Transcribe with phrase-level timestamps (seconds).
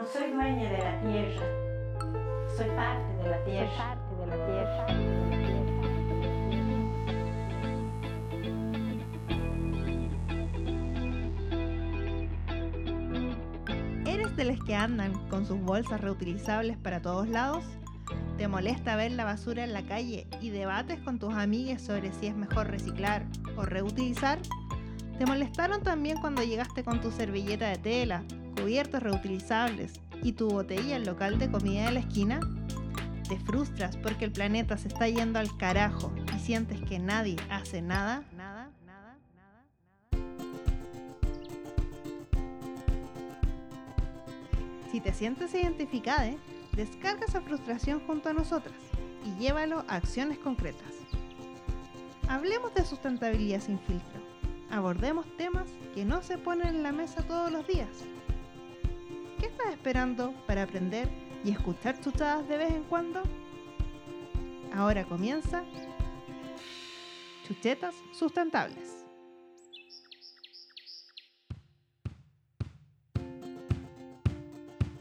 [0.00, 1.44] No soy dueña de la tierra,
[2.56, 3.70] soy parte de la tierra.
[3.76, 4.86] parte de la tierra.
[14.06, 17.62] ¿Eres de los que andan con sus bolsas reutilizables para todos lados?
[18.38, 22.28] ¿Te molesta ver la basura en la calle y debates con tus amigas sobre si
[22.28, 24.38] es mejor reciclar o reutilizar?
[25.18, 28.24] ¿Te molestaron también cuando llegaste con tu servilleta de tela,
[28.60, 32.40] cubiertos reutilizables y tu botella al local de comida de la esquina?
[33.28, 37.80] ¿Te frustras porque el planeta se está yendo al carajo y sientes que nadie hace
[37.80, 38.24] nada?
[38.36, 39.64] Nada, nada, nada,
[40.12, 40.30] nada.
[44.90, 46.32] Si te sientes identificada,
[46.72, 48.74] descarga esa frustración junto a nosotras
[49.24, 50.92] y llévalo a acciones concretas.
[52.28, 54.20] Hablemos de sustentabilidad sin filtro.
[54.70, 57.88] Abordemos temas que no se ponen en la mesa todos los días.
[59.60, 61.06] ¿Qué estás esperando para aprender
[61.44, 63.22] y escuchar chuchadas de vez en cuando?
[64.72, 65.62] Ahora comienza
[67.46, 69.04] Chuchetas Sustentables.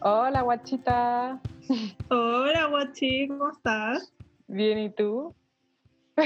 [0.02, 1.42] Hola, guachita.
[2.10, 4.12] Hola, Guachi, ¿cómo estás?
[4.48, 5.36] Bien, ¿y tú?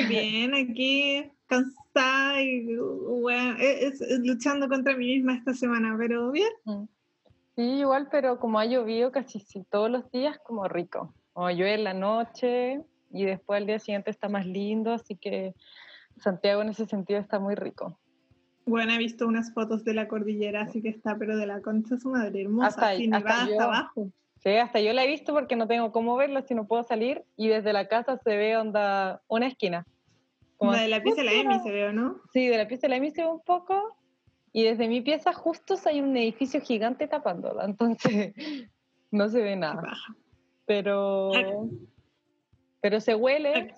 [0.08, 6.50] Bien, aquí cansada y bueno, es- es- luchando contra mí misma esta semana, pero bien.
[7.56, 11.14] Sí, igual, pero como ha llovido casi sí, todos los días, como rico.
[11.34, 15.54] O llueve en la noche y después al día siguiente está más lindo, así que
[16.18, 18.00] Santiago en ese sentido está muy rico.
[18.66, 21.98] Bueno, he visto unas fotos de la cordillera, así que está, pero de la concha
[21.98, 23.62] su madre, hermosa, Hasta ahí, así hasta nevada hasta yo.
[23.62, 24.08] abajo.
[24.44, 27.24] Sí, hasta yo la he visto porque no tengo cómo verla si no puedo salir
[27.38, 29.86] y desde la casa se ve onda una esquina.
[30.58, 32.22] Como La de la pieza de la Emi se ve, ¿no?
[32.32, 33.96] Sí, de la pieza de la Emi se ve un poco
[34.54, 38.34] y desde mi pieza justo hay un edificio gigante tapándola, entonces
[39.12, 39.98] no se ve nada.
[40.66, 41.32] Pero,
[42.80, 43.74] pero se huele.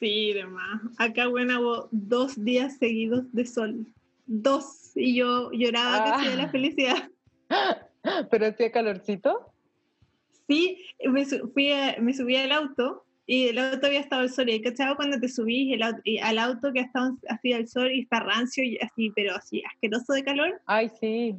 [0.00, 0.80] Sí, demás.
[0.98, 3.86] Acá, bueno, hubo dos días seguidos de sol.
[4.26, 4.90] Dos.
[4.96, 6.48] Y yo lloraba casi de la Ah.
[6.50, 7.10] felicidad.
[8.30, 9.52] Pero hacía calorcito.
[10.48, 14.48] Sí, me, fui a- me subí al auto y el auto había estado al sol.
[14.48, 17.66] Y cachado cuando te subís el au- y al auto que ha estado así al
[17.68, 20.60] sol y está rancio y así, pero así asqueroso de calor.
[20.66, 21.34] Ay, sí.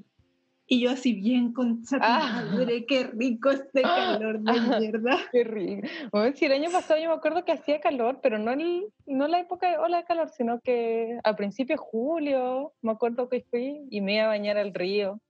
[0.70, 2.44] Y yo así bien con Ah.
[2.52, 3.82] madre, qué rico este
[4.28, 4.78] calor de Ah.
[4.80, 5.18] mierda.
[5.32, 5.88] Qué rico.
[6.12, 9.30] Bueno, sí, el año pasado yo me acuerdo que hacía calor, pero no, el, no
[9.30, 13.46] la época de ola de calor, sino que a principios de julio, me acuerdo que
[13.50, 15.22] fui y me iba a bañar al río.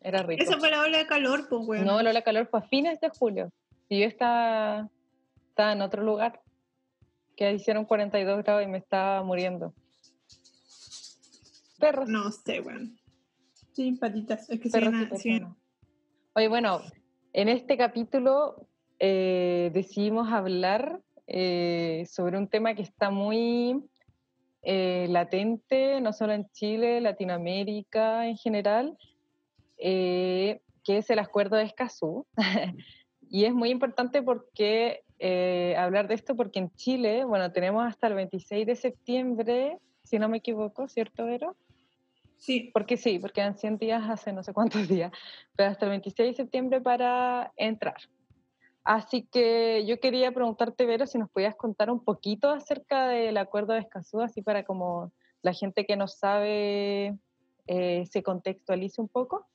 [0.00, 0.40] Era rico.
[0.44, 1.84] Esa fue la ola de calor, pues bueno.
[1.84, 3.50] No, la ola de calor fue a fines de julio.
[3.88, 4.88] Y yo estaba,
[5.58, 6.40] estaba en otro lugar,
[7.36, 9.74] que hicieron 42 grados y me estaba muriendo.
[11.80, 12.08] Perros.
[12.08, 12.88] No sé, bueno.
[13.72, 14.48] Sí, patitas.
[14.48, 15.56] Es que perros soy y una, soy una- personas.
[16.34, 16.80] Oye, bueno,
[17.32, 18.68] en este capítulo
[19.00, 23.82] eh, decidimos hablar eh, sobre un tema que está muy
[24.62, 28.96] eh, latente, no solo en Chile, Latinoamérica en general,
[29.76, 32.28] eh, que es el acuerdo de Escazú.
[33.28, 38.06] y es muy importante porque eh, hablar de esto porque en Chile, bueno, tenemos hasta
[38.06, 41.56] el 26 de septiembre, si no me equivoco, ¿cierto, Vero?
[42.36, 45.12] Sí, Porque sí, porque eran 100 días hace no sé cuántos días,
[45.56, 47.96] pero hasta el 26 de septiembre para entrar.
[48.84, 53.74] Así que yo quería preguntarte, Vero, si nos podías contar un poquito acerca del acuerdo
[53.74, 55.12] de Escazú, así para como
[55.42, 57.18] la gente que no sabe
[57.66, 59.46] eh, se contextualice un poco.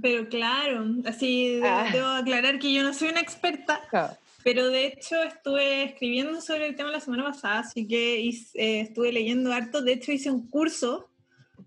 [0.00, 1.88] Pero claro, así Ah.
[1.92, 4.16] debo aclarar que yo no soy una experta, Claro.
[4.42, 8.80] Pero de hecho estuve escribiendo sobre el tema la semana pasada, así que hice- eh,
[8.80, 9.82] estuve leyendo harto.
[9.82, 11.10] De hecho hice un curso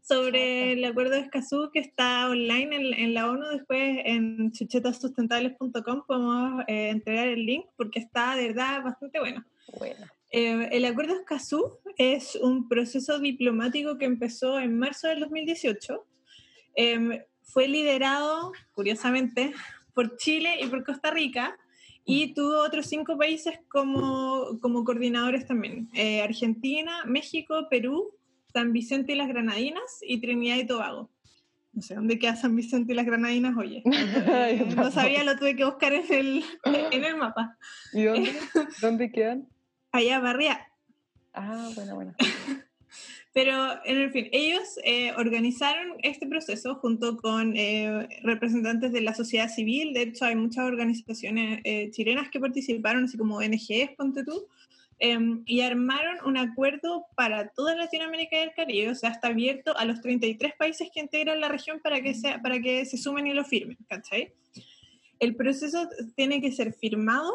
[0.02, 3.46] sobre el acuerdo de Escazú que está online en, en la ONU.
[3.50, 9.46] Después en chuchetasustentables.com podemos eh, entregar el link porque está de verdad bastante bueno.
[9.78, 15.20] Bueno, Eh, el acuerdo de Escazú es un proceso diplomático que empezó en marzo del
[15.20, 16.04] 2018.
[16.76, 19.54] Em, fue liderado, curiosamente,
[19.94, 21.58] por Chile y por Costa Rica
[22.06, 25.90] y tuvo otros cinco países como, como coordinadores también.
[25.94, 28.12] Eh, Argentina, México, Perú,
[28.52, 31.10] San Vicente y las Granadinas y Trinidad y Tobago.
[31.72, 33.82] No sé dónde queda San Vicente y las Granadinas, oye.
[34.46, 37.58] Eh, no sabía, lo tuve que buscar en el, en el mapa.
[37.94, 38.34] ¿y dónde,
[38.82, 39.48] dónde quedan?
[39.92, 40.68] Allá, Barría.
[41.34, 42.14] Ah, bueno, bueno.
[43.34, 49.50] Pero, en fin, ellos eh, organizaron este proceso junto con eh, representantes de la sociedad
[49.50, 49.92] civil.
[49.94, 54.48] De hecho, hay muchas organizaciones eh, chilenas que participaron, así como ONGs, ponte tú.
[55.00, 59.76] em, y armaron un acuerdo para toda Latinoamérica y el Caribe, o sea, está abierto
[59.76, 63.26] a los 33 países que integran la región para que, sea, para que se sumen
[63.28, 64.32] y lo firmen, ¿cachai?
[65.20, 67.34] El proceso tiene que ser firmado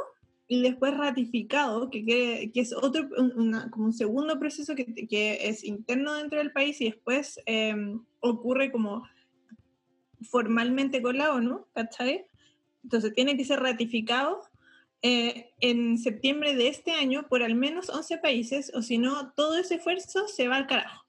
[0.51, 4.87] y después ratificado, que, que, que es otro, un- una- como un segundo proceso que,
[5.07, 9.05] que es interno dentro del país y después em, ocurre como
[10.31, 12.27] formalmente con la ONU, ¿cachai?
[12.83, 14.41] Entonces tiene que ser ratificado
[15.03, 19.57] eh, en septiembre de este año por al menos 11 países, o si no, todo
[19.57, 21.05] ese esfuerzo se va al carajo.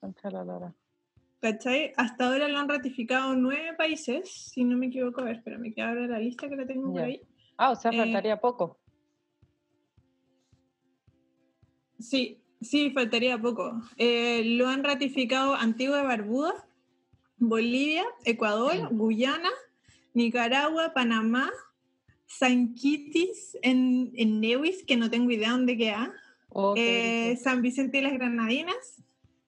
[1.40, 1.92] ¿cachai?
[1.96, 5.80] Hasta ahora lo han ratificado nueve países, si no me equivoco, a ver, espérame, que
[5.80, 7.06] abra la lista que la tengo por Ya.
[7.06, 7.20] ahí.
[7.56, 8.78] Ah, o sea, Eh, faltaría poco.
[12.00, 13.80] Sí, sí, faltaría poco.
[13.96, 16.54] Eh, lo han ratificado Antigua y Barbuda,
[17.38, 19.50] Bolivia, Ecuador, Guyana,
[20.14, 21.50] Nicaragua, Panamá,
[22.26, 26.12] San Kitts en, en Nevis, que no tengo idea dónde queda,
[26.52, 27.36] Oh, qué eh.
[27.36, 29.02] San Vicente y las Granadinas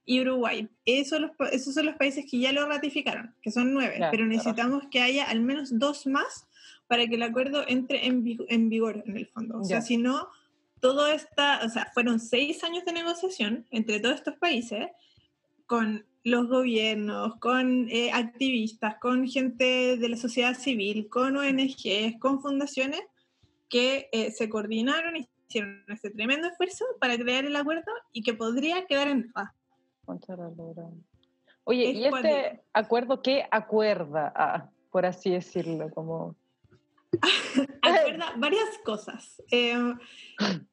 [0.07, 0.69] y Uruguay.
[0.85, 4.27] Esos, los esos son los países que ya lo ratificaron, que son nueve, pero claro.
[4.27, 6.47] necesitamos que haya al menos dos más
[6.87, 9.59] para que el acuerdo entre en, en vigor en el fondo.
[9.59, 9.83] O sea, Ya.
[9.83, 10.29] si no,
[10.83, 14.89] todo está, o sea, fueron seis años de negociación entre todos estos países
[15.67, 22.43] con los gobiernos, con eh, activistas, con gente de la sociedad civil, con ONGs, con
[22.43, 23.01] fundaciones
[23.69, 28.35] que eh, se coordinaron y hicieron este tremendo esfuerzo para crear el acuerdo y que
[28.35, 29.33] podría quedar en
[30.57, 30.91] lora.
[31.63, 32.63] Oye, Es ¿y este cuático.
[32.73, 35.91] acuerdo qué acuerda, ah, por así decirlo?
[35.91, 36.35] Como...
[37.83, 39.43] Acuerda varias cosas.
[39.51, 39.95] Eh,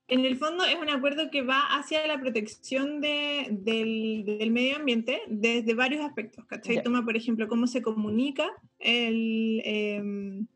[0.07, 4.77] en el fondo es un acuerdo que va hacia la protección de- del, del medio
[4.77, 6.45] ambiente desde varios aspectos.
[6.45, 6.81] ¿cachai?
[6.83, 8.49] Toma, por ejemplo, cómo se comunica
[8.79, 10.47] el, em,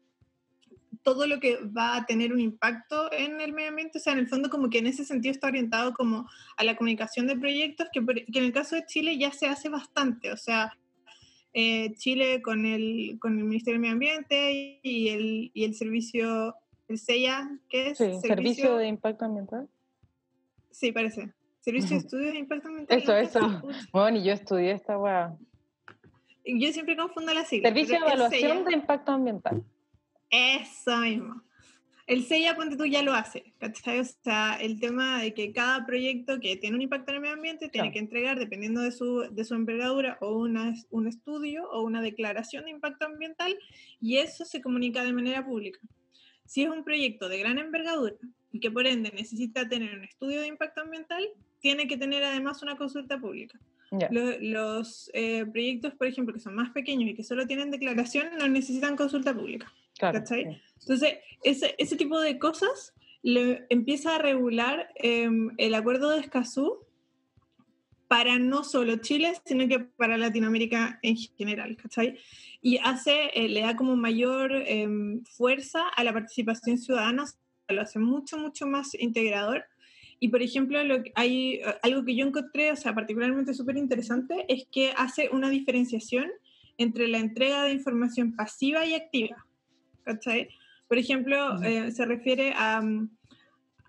[1.04, 3.98] todo lo que va a tener un impacto en el medio ambiente.
[3.98, 6.76] O sea, en el fondo como que en ese sentido está orientado como a la
[6.78, 10.32] comunicación de proyectos, que, que en el caso de Chile ya se hace bastante.
[10.32, 10.72] O sea,
[11.54, 16.56] eh, Chile con el, con el Ministerio del Medio Ambiente y el, y el servicio,
[16.88, 19.70] el SEIA, que es Sí, servicio de impacto ambiental.
[20.72, 21.32] Sí, parece.
[21.62, 21.98] Servicio de.
[21.98, 22.98] Estudios de Impacto Ambiental.
[22.98, 23.62] Eso, eso.
[23.94, 25.38] Bueno, y yo estudié esta weá.
[26.46, 27.70] Yo siempre confundo las siglas.
[27.70, 29.64] Servicio de el evaluación de impacto ambiental.
[30.30, 31.42] Eso mismo.
[32.06, 34.00] El SEIA, ponte tú, ya lo hace, ¿cachai?
[34.00, 37.36] O sea, el tema de que cada proyecto que tiene un impacto en el medio
[37.36, 37.94] ambiente tiene Claro.
[37.94, 42.66] que entregar, dependiendo de su, de su envergadura, o una, un estudio o una declaración
[42.66, 43.58] de impacto ambiental,
[44.02, 45.80] y eso se comunica de manera pública.
[46.46, 48.16] Si es un proyecto de gran envergadura
[48.52, 51.24] y que por ende necesita tener un estudio de impacto ambiental,
[51.62, 53.58] tiene que tener además una consulta pública.
[54.12, 58.48] Los eh, proyectos, por ejemplo, que son más pequeños y que solo tienen declaración, no
[58.48, 59.72] necesitan consulta pública.
[60.12, 60.20] Claro.
[60.20, 60.62] ¿cachai?
[60.82, 66.80] Entonces, ese, ese tipo de cosas le empieza a regular em, el acuerdo de Escazú
[68.10, 72.20] para no solo Chile, sino que para Latinoamérica en general, ¿cachai?
[72.62, 77.26] Y hace, eh, le da como mayor em, fuerza a la participación ciudadana,
[77.70, 79.64] lo hace mucho, mucho más integrador.
[80.20, 83.78] Y, por ejemplo, lo que hay, eh, algo que yo encontré, o sea, particularmente súper
[83.78, 86.30] interesante, es que hace una diferenciación
[86.78, 89.46] entre la entrega de información pasiva y activa,
[90.04, 90.50] ¿cachai?
[90.88, 93.10] Por ejemplo, eh, se refiere a, mm,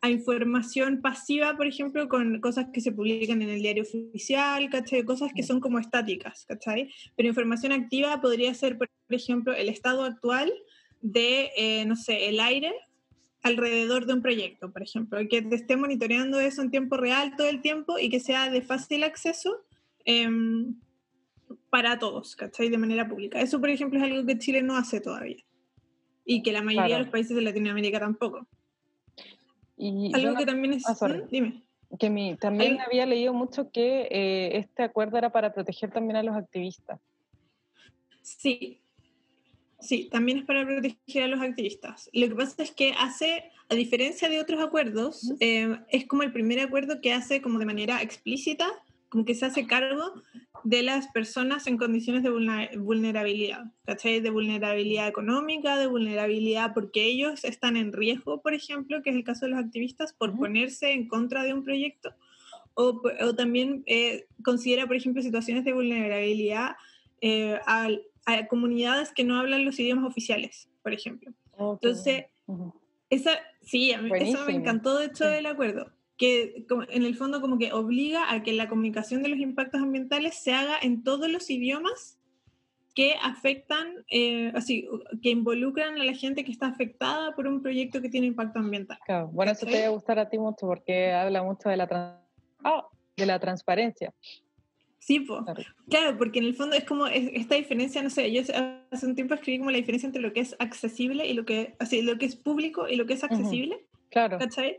[0.04, 5.02] a información pasiva, por ejemplo, con cosas que se publican en el diario oficial, ¿cachai?
[5.02, 6.92] Cosas que son como estáticas, ¿cachai?
[7.16, 10.52] Pero información activa podría ser, por ejemplo, el estado actual
[11.00, 12.74] de, eh, no sé, el aire
[13.42, 17.48] alrededor de un proyecto, por ejemplo, que te esté monitoreando eso en tiempo real todo
[17.48, 19.64] el tiempo y que sea de fácil acceso
[20.04, 20.74] em,
[21.70, 22.68] para todos, ¿cachai?
[22.68, 23.40] De manera pública.
[23.40, 25.42] Eso, por ejemplo, es algo que Chile no hace todavía
[26.24, 26.98] y que la mayoría Claro.
[26.98, 28.46] de los países de Latinoamérica tampoco.
[29.76, 30.84] Y Algo que también es...
[30.86, 30.96] Ah.
[31.30, 31.62] Dime.
[31.98, 36.22] que mi, también había leído mucho que eh, este acuerdo era para proteger también a
[36.22, 37.00] los activistas.
[38.22, 38.80] Sí,
[39.80, 42.08] sí, también es para proteger a los activistas.
[42.12, 46.32] Lo que pasa es que hace, a diferencia de otros acuerdos, eh, es como el
[46.32, 48.66] primer acuerdo que hace como de manera explícita,
[49.08, 50.22] como que se hace cargo
[50.64, 52.30] de las personas en condiciones de
[52.78, 54.20] vulnerabilidad, ¿cachai?
[54.20, 59.24] De vulnerabilidad económica, de vulnerabilidad porque ellos están en riesgo, por ejemplo, que es el
[59.24, 62.14] caso de los activistas, por ponerse en contra de un proyecto,
[62.72, 63.00] o,
[63.36, 66.76] también eh, considera, por ejemplo, situaciones de vulnerabilidad
[67.20, 67.88] eh, a,
[68.48, 71.30] comunidades que no hablan los idiomas oficiales, por ejemplo.
[71.58, 72.24] Oh, qué Entonces,
[73.10, 75.30] esa, sí, a mí- eso me encantó de hecho Sí.
[75.30, 79.38] del acuerdo, que en el fondo como que obliga a que la comunicación de los
[79.38, 82.18] impactos ambientales se haga en todos los idiomas
[82.94, 84.86] que afectan, eh, así,
[85.20, 88.98] que involucran a la gente que está afectada por un proyecto que tiene impacto ambiental.
[89.04, 91.88] Claro, bueno, eso te va a gustar a ti mucho porque habla mucho de la,
[91.88, 92.20] trans-
[92.62, 94.14] ah, de la transparencia.
[95.00, 95.40] Sí, pues.
[95.90, 96.16] Claro.
[96.16, 98.42] Porque en el fondo es como es- esta diferencia, no sé, yo
[98.92, 101.74] hace un tiempo escribí como la diferencia entre lo que es accesible y lo que,
[101.80, 104.78] así, lo que es público y lo que es accesible, Claro, ¿cachai?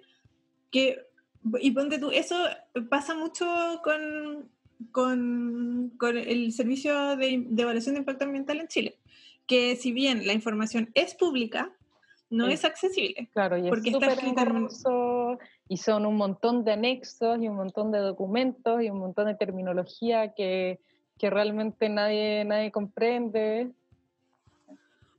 [0.72, 0.98] Que,
[1.60, 2.36] y ponte tú, eso
[2.90, 3.46] pasa mucho
[3.84, 4.50] con,
[4.92, 8.98] con, con el servicio de, de evaluación de impacto ambiental en Chile,
[9.48, 11.72] que si bien la información es pública,
[12.30, 12.54] no Sí.
[12.54, 13.30] es accesible.
[13.34, 14.36] claro, y porque es está súper en
[15.68, 19.36] y son un montón de anexos y un montón de documentos y un montón de
[19.36, 20.80] terminología que,
[21.18, 23.72] que realmente nadie, nadie comprende.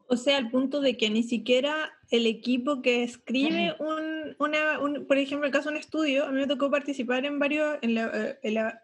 [0.09, 5.07] O sea, al punto de que ni siquiera el equipo que escribe un, una, un-
[5.07, 7.95] por ejemplo, el caso de un estudio, a mí me tocó participar en varios, en
[7.95, 8.83] la, eh, en la,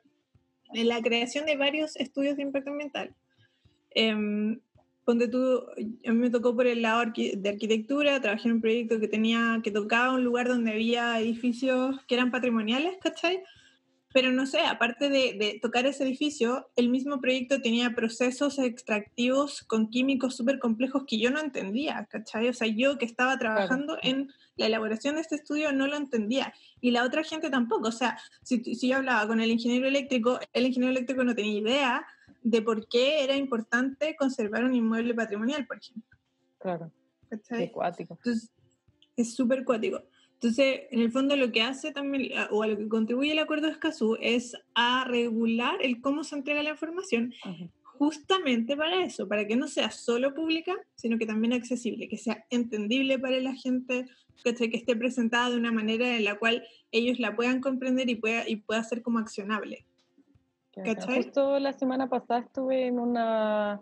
[0.74, 3.14] en la creación de varios estudios de impacto ambiental.
[5.04, 5.64] Ponte tú,
[6.06, 9.60] a mí me tocó por el lado de arquitectura, trabajé en un proyecto que tenía,
[9.62, 13.42] que tocaba un lugar donde había edificios que eran patrimoniales, ¿cachai?
[14.12, 19.62] Pero no sé, aparte de, de tocar ese edificio, el mismo proyecto tenía procesos extractivos
[19.62, 22.48] con químicos súper complejos que yo no entendía, ¿cachai?
[22.48, 26.52] O sea, yo que estaba trabajando en la elaboración de este estudio no lo entendía.
[26.80, 27.88] Y la otra gente tampoco.
[27.88, 31.58] O sea, si, si yo hablaba con el ingeniero eléctrico, el ingeniero eléctrico no tenía
[31.58, 32.06] idea
[32.42, 36.18] de por qué era importante conservar un inmueble patrimonial, por ejemplo.
[36.58, 36.92] Claro,
[37.28, 37.70] ¿cachai?
[37.70, 38.14] cuático.
[38.14, 38.50] Entonces,
[39.16, 40.02] es súper cuático.
[40.42, 43.68] Entonces, en el fondo lo que hace también, o a lo que contribuye el acuerdo
[43.68, 47.32] de Escazú, es a regular el cómo se entrega la información,
[47.84, 52.44] justamente para eso, para que no sea solo pública, sino que también accesible, que sea
[52.50, 54.06] entendible para la gente,
[54.42, 54.68] ¿cachai?
[54.68, 58.48] que esté presentada de una manera en la cual ellos la puedan comprender y pueda,
[58.48, 59.86] y pueda ser como accionable.
[61.06, 63.80] Justo la semana pasada estuve en una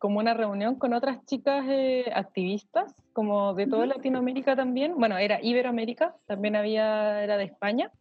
[0.00, 3.84] como una reunión con otras chicas eh, activistas, como de toda.
[3.84, 4.94] Latinoamérica también.
[4.96, 7.92] Bueno, era Iberoamérica, también había, era de España,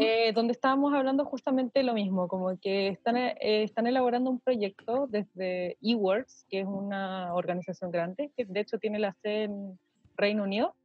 [0.00, 5.08] eh, donde estábamos hablando justamente lo mismo, como que están, eh, están elaborando un proyecto
[5.08, 9.78] desde eWorks, que es una organización grande, que de hecho tiene la sede en
[10.16, 10.76] Reino Unido,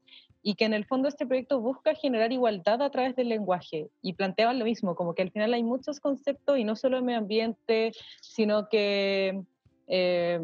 [0.41, 4.13] y que en el fondo este proyecto busca generar igualdad a través del lenguaje, y
[4.13, 7.19] planteaban lo mismo, como que al final hay muchos conceptos, y no solo de medio
[7.19, 7.91] ambiente,
[8.21, 9.43] sino que,
[9.87, 10.39] eh,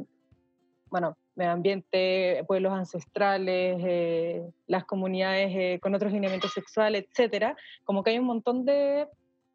[0.91, 7.55] bueno, medio ambiente, pueblos ancestrales, eh, las comunidades eh, con otros lineamientos sexuales, etcétera,
[7.85, 9.07] como que hay un montón de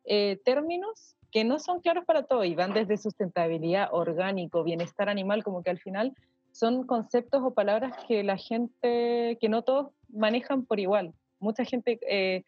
[0.04, 5.44] eh, términos que no son claros para todos y van desde sustentabilidad, orgánico, bienestar animal,
[5.44, 6.14] como que al final
[6.52, 11.12] son conceptos o palabras que la gente, que no todos manejan por igual.
[11.38, 12.44] Mucha gente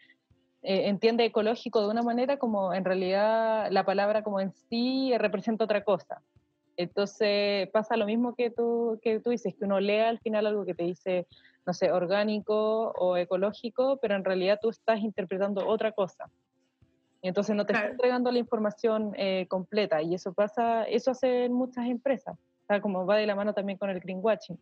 [0.62, 5.84] entiende ecológico de una manera como en realidad la palabra como en sí representa otra
[5.84, 6.22] cosa.
[6.78, 10.64] Entonces pasa lo mismo que tú, que tú dices, que uno lea al final algo
[10.64, 11.26] que te dice,
[11.66, 16.30] no sé, orgánico o ecológico, pero en realidad tú estás interpretando otra cosa.
[17.20, 17.86] Entonces no te Claro.
[17.86, 22.80] está entregando la información eh, completa y eso pasa, eso hacen muchas empresas, o sea,
[22.80, 24.56] como va de la mano también con el greenwashing,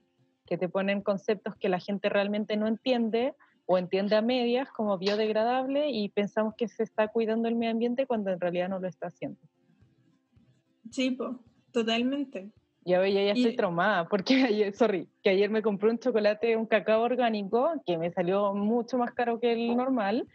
[0.46, 3.34] que te ponen conceptos que la gente realmente no entiende
[3.66, 8.06] o entiende a medias como biodegradable y pensamos que se está cuidando el medio ambiente
[8.06, 9.38] cuando en realidad no lo está haciendo.
[10.90, 11.40] Sí, po,
[11.72, 12.50] totalmente.
[12.84, 16.56] Yo ya, ya estoy Y- traumada porque ayer, sorry, que ayer me compré un chocolate,
[16.56, 20.26] un cacao orgánico que me salió mucho más caro que el normal.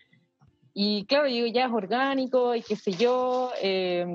[0.73, 4.05] Y claro, yo ya es orgánico y qué sé yo, eh,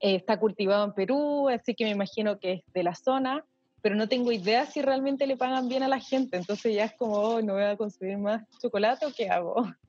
[0.00, 3.44] eh, está cultivado en Perú, así que me imagino que es de la zona,
[3.82, 6.36] pero no tengo idea si realmente le pagan bien a la gente.
[6.36, 9.54] Entonces ya es como, "Oh, no voy a consumir más chocolate o qué hago.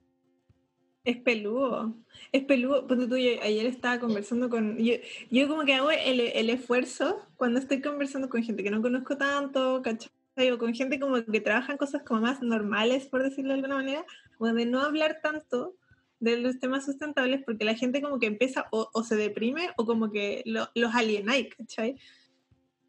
[1.07, 1.95] Es peludo,
[2.33, 2.85] es peludo.
[2.85, 4.77] Ponte tú, yo ayer estaba conversando con.
[4.77, 4.95] Yo,
[5.31, 9.15] yo como que hago el, el esfuerzo cuando estoy conversando con gente que no conozco
[9.17, 10.11] tanto, ¿cachai?
[10.51, 13.75] O con gente como que trabaja en cosas como más normales, por decirlo de alguna
[13.75, 14.05] manera,
[14.37, 15.77] como de no hablar tanto
[16.19, 19.85] de los temas sustentables porque la gente como que empieza o, o se deprime o
[19.85, 21.95] como que lo- los alienáis, ¿cachai?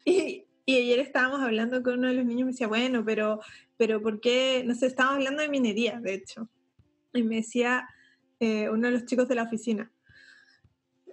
[0.03, 3.39] Y, y ayer estábamos hablando con uno de los niños y me decía, bueno, pero,
[3.77, 4.63] pero ¿por qué?
[4.65, 6.49] No sé, estábamos hablando de minería, de hecho.
[7.13, 7.87] Y me decía
[8.39, 9.91] eh, uno de los chicos de la oficina,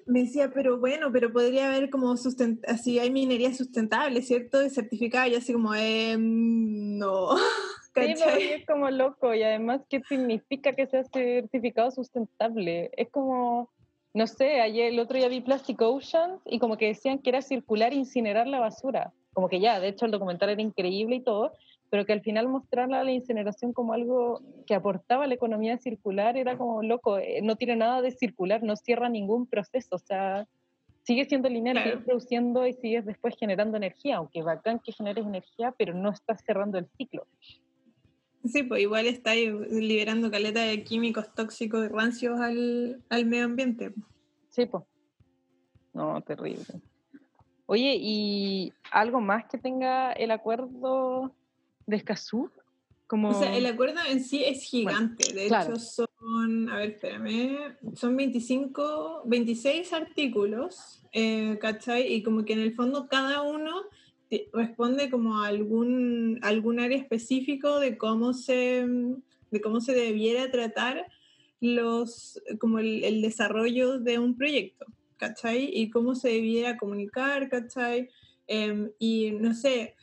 [0.06, 4.64] me decía, pero bueno, pero podría haber como sustent así, hay minería sustentable, ¿cierto?
[4.64, 7.30] Y certificada, y así como, eh, no.
[7.96, 8.14] Sí,
[8.52, 12.90] es como loco y además, ¿qué significa que sea certificado sustentable?
[12.94, 13.70] Es como,
[14.12, 17.40] no sé, ayer el otro día vi Plastic Oceans y como que decían que era
[17.40, 19.14] circular e incinerar la basura.
[19.32, 21.54] Como que ya, de hecho el documental era increíble y todo,
[21.90, 26.36] pero que al final mostrar la incineración como algo que aportaba a la economía circular
[26.36, 30.46] era como loco, eh, no tiene nada de circular, no cierra ningún proceso, o sea,
[31.04, 31.90] sigue siendo lineal, Claro.
[31.90, 36.42] sigues produciendo y sigues después generando energía, aunque bacán que generes energía, pero no estás
[36.44, 37.26] cerrando el ciclo.
[38.44, 43.44] Sí, pues igual está ahí liberando caleta de químicos tóxicos y rancios al, al medio
[43.44, 43.92] ambiente.
[44.50, 44.84] Sí, pues.
[45.92, 46.64] No, terrible.
[47.66, 51.32] Oye, ¿y algo más que tenga el acuerdo
[51.86, 52.50] de Escazú?
[53.06, 53.30] Como...
[53.30, 55.32] O sea, el acuerdo en sí es gigante.
[55.32, 55.74] de claro.
[55.74, 62.12] hecho, son, a ver, espérame, son 25, 26 artículos, eh, ¿cachai?
[62.12, 63.82] Y como que en el fondo cada uno
[64.28, 68.84] te- responde como a algún, algún área específico de cómo se,
[69.52, 71.06] de cómo se debiera tratar
[71.60, 75.70] los, como el, el desarrollo de un proyecto, ¿cachai?
[75.72, 78.10] Y cómo se debiera comunicar, ¿cachai?
[78.48, 79.94] Em, y no sé,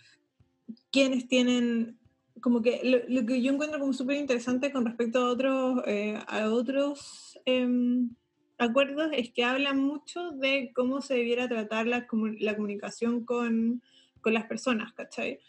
[0.93, 1.97] quiénes tienen
[2.39, 6.21] como que lo, lo que yo encuentro como súper interesante con respecto a otros, eh,
[6.27, 8.11] a otros em,
[8.57, 12.07] acuerdos es que hablan mucho de cómo se debiera tratar la,
[12.39, 13.81] la comunicación con,
[14.21, 15.39] con las personas, ¿cachai?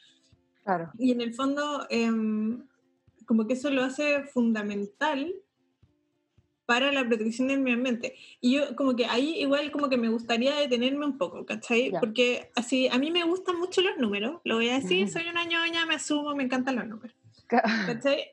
[0.65, 2.65] Claro, Y en el fondo, em,
[3.27, 5.35] como que eso lo hace fundamental
[6.66, 8.14] para la protección del medio ambiente.
[8.40, 11.90] Y yo como que ahí igual como que me gustaría detenerme un poco, ¿cachai?
[11.90, 12.00] Ya.
[12.00, 15.12] Porque así, a mí me gustan mucho los números, lo voy a decir, Ujú.
[15.12, 17.14] soy una ñoña, me asumo, me encantan los números.
[17.47, 18.25] Ca- ¿Cachai?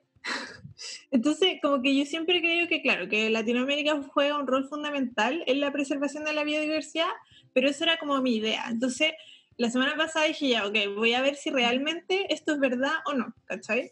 [1.12, 5.60] Entonces, como que yo siempre creo que, claro, que Latinoamérica juega un rol fundamental en
[5.60, 7.10] la preservación de la biodiversidad,
[7.54, 8.66] pero eso era como mi idea.
[8.70, 9.12] Entonces,
[9.58, 13.14] la semana pasada dije ya, ok, voy a ver si realmente esto es verdad o
[13.14, 13.92] no, ¿cachai?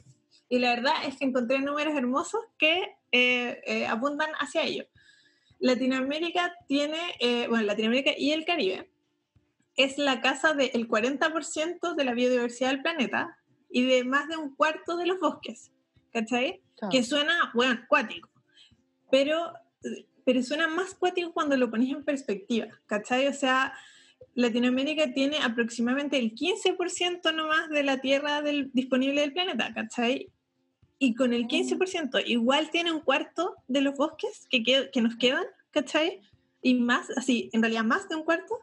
[0.49, 4.85] Y la verdad es que encontré números hermosos que eh, eh, apuntan hacia ello.
[5.59, 8.89] Latinoamérica tiene, eh, bueno, Latinoamérica y el Caribe
[9.75, 13.37] es la casa del 40% de la biodiversidad del planeta
[13.69, 15.71] y de más de un cuarto de los bosques,
[16.11, 16.61] ¿cachai?
[16.77, 16.91] Claro.
[16.91, 18.29] Que suena, bueno, cuático,
[19.11, 19.53] pero,
[20.25, 23.27] pero suena más cuático cuando lo pones en perspectiva, ¿cachai?
[23.27, 23.73] O sea,
[24.33, 30.29] Latinoamérica tiene aproximadamente el 15% nomás de la tierra del, disponible del planeta, ¿cachai?
[30.99, 35.15] Y con el 15% igual tiene un cuarto de los bosques que, qued- que nos
[35.15, 36.21] quedan, ¿cachai?
[36.61, 38.59] Y más, así, en realidad más de un cuarto,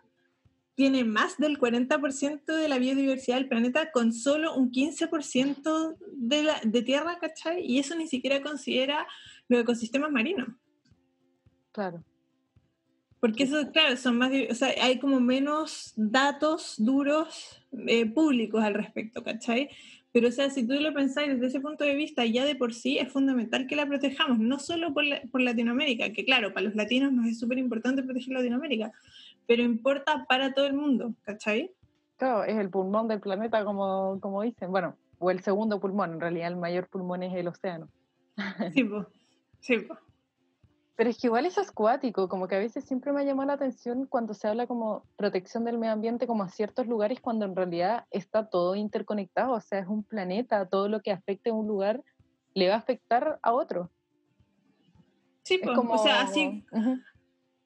[0.75, 6.61] tiene más del 40% de la biodiversidad del planeta con solo un 15% de, la,
[6.63, 7.65] de tierra, ¿cachai?
[7.65, 9.07] Y eso ni siquiera considera
[9.49, 10.49] los ecosistemas marinos.
[11.73, 12.05] claro.
[13.19, 18.75] Porque eso, claro, son más, o sea, hay como menos datos duros eh, públicos al
[18.75, 19.71] respecto, ¿cachai?
[20.17, 22.73] Pero, o sea, si tú lo pensáis desde ese punto de vista, ya de por
[22.73, 26.65] sí es fundamental que la protejamos, no solo por, la- por Latinoamérica, que claro, para
[26.65, 28.93] los latinos nos es súper importante proteger Latinoamérica,
[29.47, 31.71] pero importa para todo el mundo, ¿cachai?
[32.17, 34.71] Claro, es el pulmón del planeta, como, como dicen.
[34.71, 37.91] Bueno, o el segundo pulmón, en realidad el mayor pulmón es el océano.
[38.73, 39.07] Sí, po.
[39.61, 39.99] Sí, po.
[40.97, 43.49] Pero es que igual eso es cuático, como que a veces siempre me ha llamado
[43.49, 47.45] la atención cuando se habla como protección del medio ambiente como a ciertos lugares cuando
[47.45, 51.55] en realidad está todo interconectado, o sea, es un planeta, todo lo que afecte a
[51.55, 52.03] un lugar
[52.55, 53.91] le va a afectar a otro.
[55.43, 55.75] Sí, Es po.
[55.75, 55.93] como...
[55.95, 56.65] o sea, así,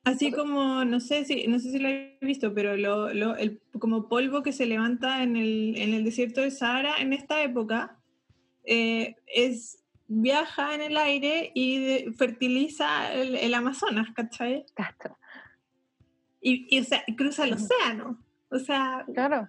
[0.03, 3.61] Así como, no sé si, no sé si lo habéis visto, pero lo, lo- el,
[3.79, 7.99] como polvo que se levanta en el, en el desierto de Sahara en esta época,
[8.64, 9.80] eh, es,
[10.12, 14.66] viaja en el aire y fertiliza el, el Amazonas, ¿cachai?
[14.75, 15.16] cacha.
[16.40, 18.18] Y, y, o sea, cruza el océano.
[18.51, 19.49] O sea, Claro.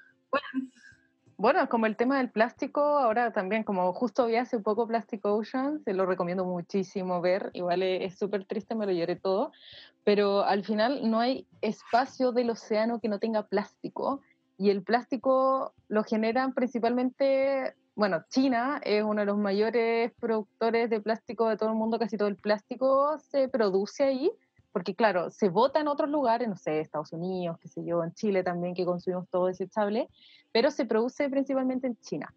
[1.38, 5.84] Bueno, como el tema del plástico, ahora también, como justo vi hace poco Plastic Ocean,
[5.84, 9.52] se lo recomiendo muchísimo ver, igual es súper triste, me lo lloré todo,
[10.04, 14.22] pero al final no hay espacio del océano que no tenga plástico,
[14.60, 21.02] y el plástico lo generan principalmente, bueno, China es uno de los mayores productores de
[21.02, 24.32] plástico de todo el mundo, casi todo el plástico se produce ahí,
[24.72, 28.12] porque claro, se bota en otros lugares, no sé, Estados Unidos, qué sé yo, en
[28.16, 30.08] Chile también, que consumimos todo desechable,
[30.52, 32.34] pero se produce principalmente en China.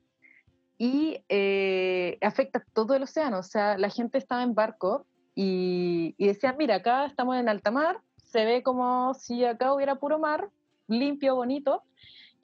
[0.77, 6.27] Y eh, afecta todo el océano, o sea, la gente estaba en barco y, y
[6.27, 10.51] decían, mira, acá estamos en alta mar, se ve como si acá hubiera puro mar,
[10.89, 11.85] limpio, bonito,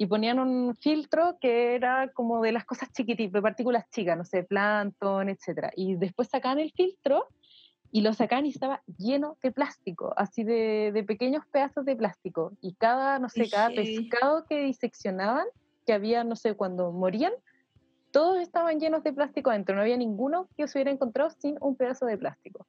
[0.01, 4.25] y ponían un filtro que era como de las cosas chiquititas, de partículas chicas, no
[4.25, 5.73] sé, plancton, etc.
[5.77, 7.29] Y después sacaban el filtro
[7.93, 12.53] y lo sacaban y estaba lleno de plástico, así de, de pequeños pedazos de plástico.
[12.63, 15.45] Y cada, no sé, cada pescado que diseccionaban,
[15.85, 17.33] que había, no sé, cuando morían,
[18.11, 19.75] todos estaban llenos de plástico adentro.
[19.75, 22.67] No había ninguno que se hubiera encontrado sin un pedazo de plástico.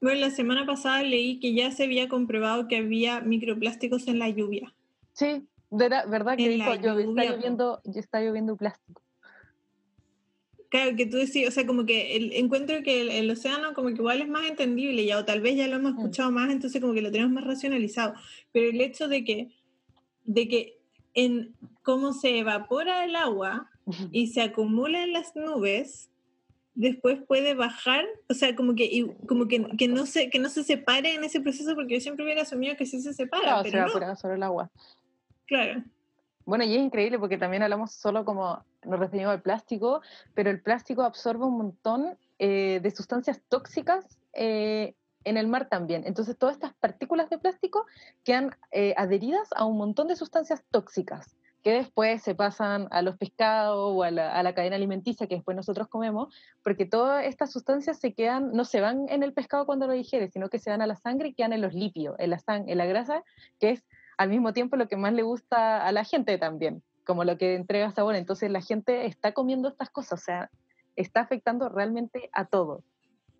[0.00, 4.28] bueno, la semana pasada leí que ya se había comprobado que había microplásticos en la
[4.28, 4.74] lluvia.
[5.12, 9.02] Sí, verdad, verdad que dijo, yo, está lloviendo, ya está lloviendo plástico.
[10.68, 13.88] Claro, que tú decís, o sea, como que el, encuentro que el, el océano como
[13.88, 15.98] que igual es más entendible ya, o tal vez ya lo hemos Mm.
[15.98, 18.14] escuchado más, entonces como que lo tenemos más racionalizado.
[18.52, 19.48] Pero el hecho de que,
[20.24, 20.78] de que
[21.14, 23.70] en cómo se evapora el agua
[24.10, 26.10] y se acumula en las nubes,
[26.74, 30.48] después puede bajar, o sea, como que, y- como que, que, no se, que no
[30.48, 33.62] se separe en ese proceso, porque yo siempre hubiera asumido que sí se separa, Claro,
[33.64, 34.70] se pero no, evapora sobre el agua.
[35.46, 35.82] Claro.
[36.44, 40.00] Bueno, y es increíble porque también hablamos solo como nos referimos al plástico,
[40.34, 46.04] pero el plástico absorbe un montón eh, de sustancias tóxicas eh, en el mar también.
[46.06, 47.84] Entonces, todas estas partículas de plástico
[48.22, 53.16] quedan eh, adheridas a un montón de sustancias tóxicas que después se pasan a los
[53.16, 56.32] pescados o a la, cadena alimenticia que después nosotros comemos,
[56.62, 60.32] porque todas estas sustancias se quedan, no se van en el pescado cuando lo digieres,
[60.32, 62.66] sino que se van a la sangre y quedan en los lípidos, en la, sang-
[62.68, 63.24] en la grasa,
[63.58, 63.84] que es
[64.16, 67.54] al mismo tiempo lo que más le gusta a la gente también, como lo que
[67.54, 68.14] entrega sabor.
[68.14, 70.50] Entonces la gente está comiendo estas cosas, o sea,
[70.96, 72.82] está afectando realmente a todo.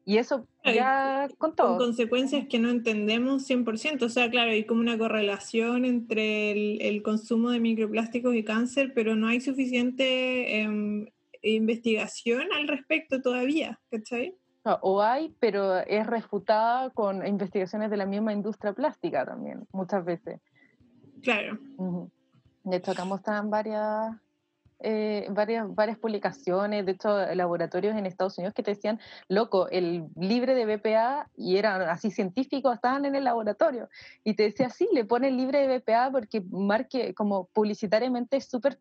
[0.09, 1.79] Y eso ya con con todo.
[1.79, 4.03] consecuencias que no entendemos 100%.
[4.05, 8.93] O sea, claro, hay como una correlación entre el, el consumo de microplásticos y cáncer,
[8.95, 11.09] pero no hay suficiente em,
[11.43, 14.37] investigación al respecto todavía, ¿cachai?
[14.65, 20.05] Ah, O hay, pero es refutada con investigaciones de la misma industria plástica también, muchas
[20.05, 20.41] veces.
[21.23, 21.59] Claro.
[22.65, 24.17] De hecho, acá mostraban varias,
[24.81, 30.07] eh, varias, varias publicaciones, de hecho, laboratorios en Estados Unidos que te decían, loco, el
[30.17, 33.89] libre de BPA, y eran así científicos, estaban en el laboratorio,
[34.25, 38.81] y te decía, sí, le ponen libre de BPA porque marque como publicitariamente es súper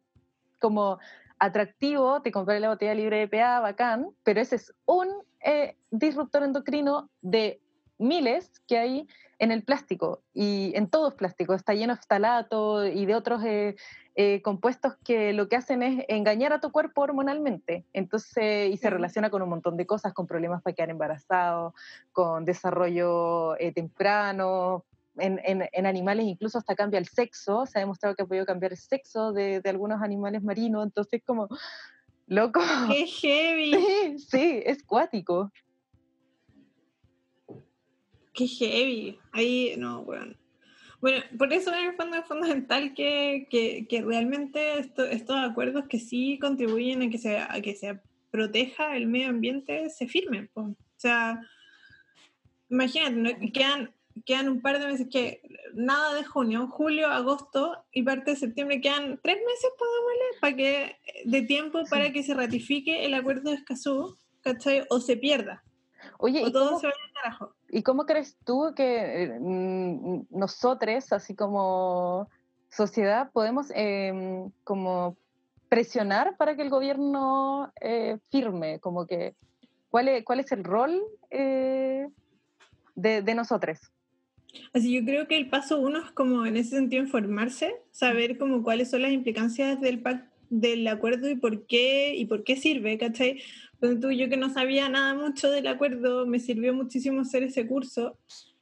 [0.60, 1.00] como
[1.38, 5.08] atractivo, te compré la botella libre de BPA, bacán, pero ese es un
[5.44, 7.62] eh, disruptor endocrino de
[7.98, 9.08] miles que hay
[9.40, 13.76] en el plástico y en todos plásticos, está lleno de ftalato y de otros eh,
[14.16, 17.86] eh, compuestos que lo que hacen es engañar a tu cuerpo hormonalmente.
[17.94, 21.74] Entonces, y se relaciona con un montón de cosas, con problemas para quedar embarazado,
[22.14, 24.86] con desarrollo eh, temprano.
[25.18, 28.46] En, en- en animales incluso hasta cambia el sexo, se ha demostrado que ha podido
[28.46, 31.48] cambiar el sexo de, de algunos animales marinos, entonces como,
[32.28, 33.72] loco, ¡Qué heavy!
[34.18, 35.52] sí, sí, es cuático.
[38.36, 39.18] ¡Qué heavy!
[39.32, 40.36] Ahí, no, bueno.
[41.02, 45.86] Bueno, por eso en el fondo es fundamental que, que, que realmente esto- estos acuerdos
[45.88, 48.00] que sí contribuyen a que se, a que se
[48.32, 50.50] proteja el medio ambiente se firmen.
[50.54, 50.62] po.
[50.62, 51.42] O sea,
[52.70, 53.52] imagínate, ¿no?
[53.54, 53.94] quedan,
[54.26, 55.42] quedan un par de meses, que
[55.74, 60.98] nada de junio, julio, agosto y parte de septiembre, quedan tres meses, pongámosle, para que,
[61.26, 64.86] de tiempo para que se ratifique el acuerdo de Escazú, ¿cachai?
[64.90, 65.64] O se pierda,
[66.20, 67.56] Oye, o ¿y todo cómo, se vaya al carajo.
[67.76, 72.30] ¿Y cómo crees tú que eh, mm, nosotros, así como
[72.70, 75.18] sociedad, podemos em, como
[75.68, 78.80] presionar para que el gobierno eh, firme?
[78.80, 79.36] Como que,
[79.90, 82.08] ¿cuál es, cuál es el rol eh,
[82.96, 83.78] de, de nosotros?
[84.74, 88.64] Así yo creo que el paso uno es como en ese sentido informarse, saber como
[88.64, 92.98] cuáles son las implicancias del pac- del acuerdo y por qué y por qué sirve,
[92.98, 93.42] ¿cachai?
[93.74, 97.68] Entonces tú, yo que no sabía nada mucho del acuerdo, me sirvió muchísimo hacer ese
[97.68, 98.18] curso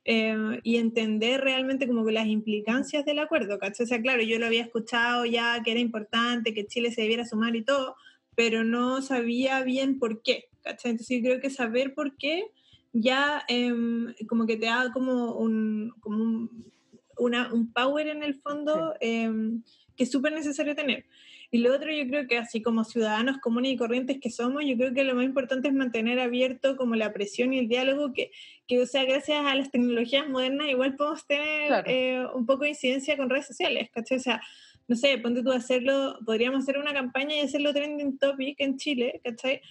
[0.06, 3.86] eh, y entender realmente como que las implicancias del acuerdo, ¿cachai?
[3.86, 7.26] O sea, claro, yo lo había escuchado ya que era importante que Chile se debiera
[7.26, 7.96] sumar y todo,
[8.36, 10.92] pero no sabía bien por qué, ¿cachai?
[10.92, 12.46] Entonces yo creo que saber por qué
[12.92, 16.66] ya em, como que te da como un, como un,
[17.18, 19.64] una- un power en el fondo em,
[19.96, 21.06] que es súper necesario tener.
[21.54, 24.76] Y lo otro yo creo que así como ciudadanos comunes y corrientes que somos, yo
[24.76, 28.32] creo que lo más importante es mantener abierto como la presión y el diálogo que,
[28.68, 31.84] que o sea, gracias a las tecnologías modernas igual podemos tener Claro.
[31.92, 34.18] eh, un poco de incidencia con redes sociales, ¿cachai?
[34.18, 34.42] O sea,
[34.88, 38.78] no sé, ponte tú a hacerlo, podríamos hacer una campaña y hacerlo trending topic en
[38.78, 39.62] Chile, ¿cachai?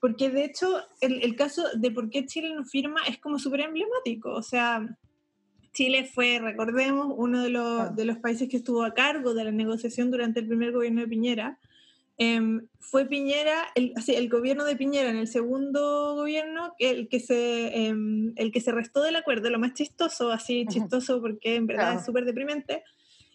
[0.00, 3.60] Porque de hecho el, el caso de por qué Chile no firma es como súper
[3.60, 4.32] emblemático.
[4.32, 4.88] O sea,
[5.76, 9.50] Chile fue, recordemos, uno de los, de los países que estuvo a cargo de la
[9.50, 11.58] negociación durante el primer gobierno de Piñera.
[12.16, 17.20] Em, fue Piñera, el, así, el gobierno de Piñera en el segundo gobierno, el que,
[17.20, 21.66] se, em, el que se restó del acuerdo, lo más chistoso, así chistoso porque en
[21.66, 22.00] verdad Claro.
[22.00, 22.82] es súper deprimente,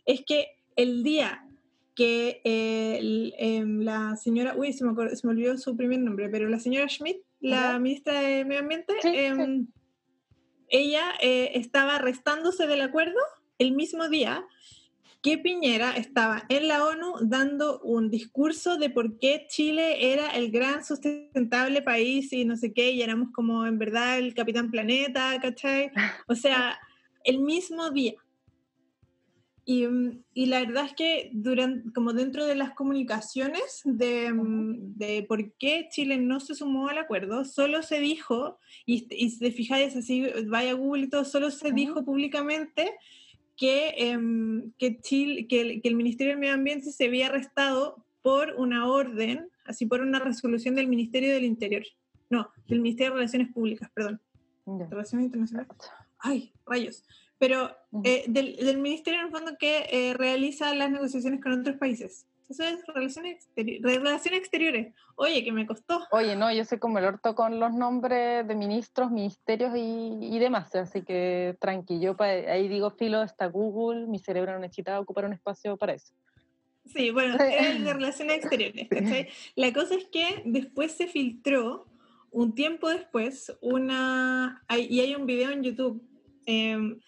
[0.08, 1.46] es que el día
[1.94, 6.00] que eh, el- em, la señora, uy, se me, acor- se me olvidó su primer
[6.00, 9.68] nombre, pero la señora Schmidt, la ministra de Medio Ambiente, Sí, sí.
[10.72, 13.20] Ella eh, estaba restándose del acuerdo
[13.60, 14.46] el mismo día
[15.22, 20.50] que Piñera estaba en la ONU dando un discurso de por qué Chile era el
[20.52, 25.40] gran sustentable país y no sé qué, y éramos como en verdad el capitán planeta,
[25.40, 25.92] ¿cachai?
[26.28, 26.80] O sea,
[27.24, 28.14] el mismo día.
[29.64, 34.98] Y, mm, y la verdad es que durante, como dentro de las comunicaciones de, mm,
[34.98, 39.40] de por qué Chile no se sumó al acuerdo, solo se dijo, y, y si
[39.40, 42.92] te fijáis así, vaya Google y todo, solo se dijo públicamente
[43.56, 48.04] que, em, que, Chile, que, el, que el Ministerio del Medio Ambiente se había arrestado
[48.24, 51.84] por una orden, así por una resolución del Ministerio del Interior.
[52.30, 54.20] No, del Ministerio de Relaciones Públicas, perdón.
[54.66, 55.72] Relaciones Internacionales.
[56.18, 57.04] Ay, rayos.
[57.42, 61.76] Pero eh, del, del ministerio en el fondo que eh, realiza las negociaciones con otros
[61.78, 62.28] países.
[62.48, 64.94] Eso es relaciones, exteri- relaciones exteriores.
[65.16, 66.02] Oye, que me costó.
[66.12, 70.38] Oye, no, yo soy como el orto con los nombres de ministros, ministerios y, y
[70.38, 75.00] demás, así que tranqui, yo pa- ahí digo filo, está Google, mi cerebro no necesita
[75.00, 76.14] ocupar un espacio para eso.
[76.94, 78.88] Sí, bueno, era el de relaciones exteriores.
[78.90, 79.30] ¿cachai?
[79.56, 81.88] La cosa es que después se filtró,
[82.32, 84.62] un tiempo después, una.
[84.68, 86.04] hay- y hay un video en YouTube
[86.46, 87.00] em,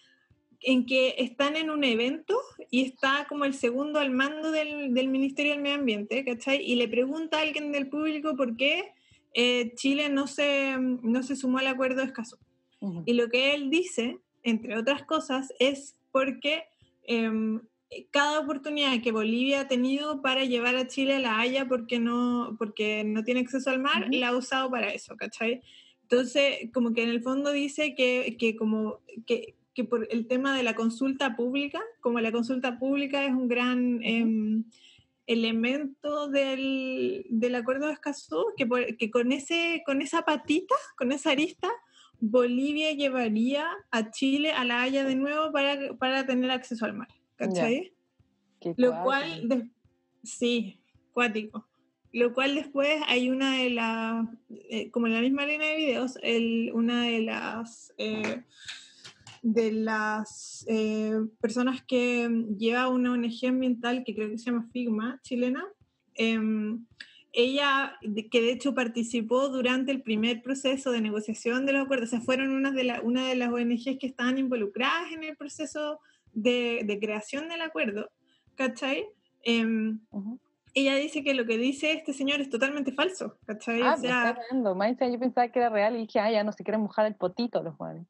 [0.64, 2.38] en que están en un evento
[2.70, 6.60] y está como el segundo al mando del, del Ministerio del Medio Ambiente, ¿cachai?
[6.64, 8.92] Y le pregunta a alguien del público por qué
[9.34, 12.38] eh, Chile no se, no se sumó al acuerdo de Escazú.
[13.06, 16.64] Y lo que él dice, entre otras cosas, es porque
[17.04, 17.62] em,
[18.10, 22.56] cada oportunidad que Bolivia ha tenido para llevar a Chile a la Haya porque no,
[22.58, 25.62] porque no tiene acceso al mar, la ha usado para eso, ¿cachai?
[26.02, 30.56] Entonces, como que en el fondo dice que, que como que, que por el tema
[30.56, 34.64] de la consulta pública, como la consulta pública es un gran em,
[35.26, 41.12] elemento del, del acuerdo de Escazú, que, por- que con, ese, con esa patita, con
[41.12, 41.68] esa arista,
[42.20, 47.08] Bolivia llevaría a Chile a la Haya de nuevo para, para tener acceso al mar.
[47.36, 47.92] ¿Cachai?
[48.76, 49.70] Lo cual, de-
[50.22, 50.78] sí,
[51.12, 51.66] cuático.
[52.12, 54.26] Lo cual después hay una de las,
[54.70, 58.42] eh, como en la misma línea de videos, el- una de las, eh,
[59.46, 62.28] de las eh, personas que
[62.58, 65.62] lleva una ONG ambiental que creo que se llama Figma, chilena,
[66.14, 66.86] em,
[67.32, 67.92] ella,
[68.30, 72.20] que de hecho participó durante el primer proceso de negociación de los acuerdos, o sea,
[72.22, 75.98] fueron una de, la- una de las ONGs que estaban involucradas en el proceso
[76.32, 78.08] de, de creación del acuerdo,
[78.54, 79.04] ¿cachai?
[79.42, 80.00] Em,
[80.72, 83.82] ella dice que lo que dice este señor es totalmente falso, ¿cachai?
[83.82, 86.44] Ah, o me sea, está encima yo pensaba que era real y dije, ah, ya
[86.44, 88.06] no se quieren mojar el potito los jóvenes.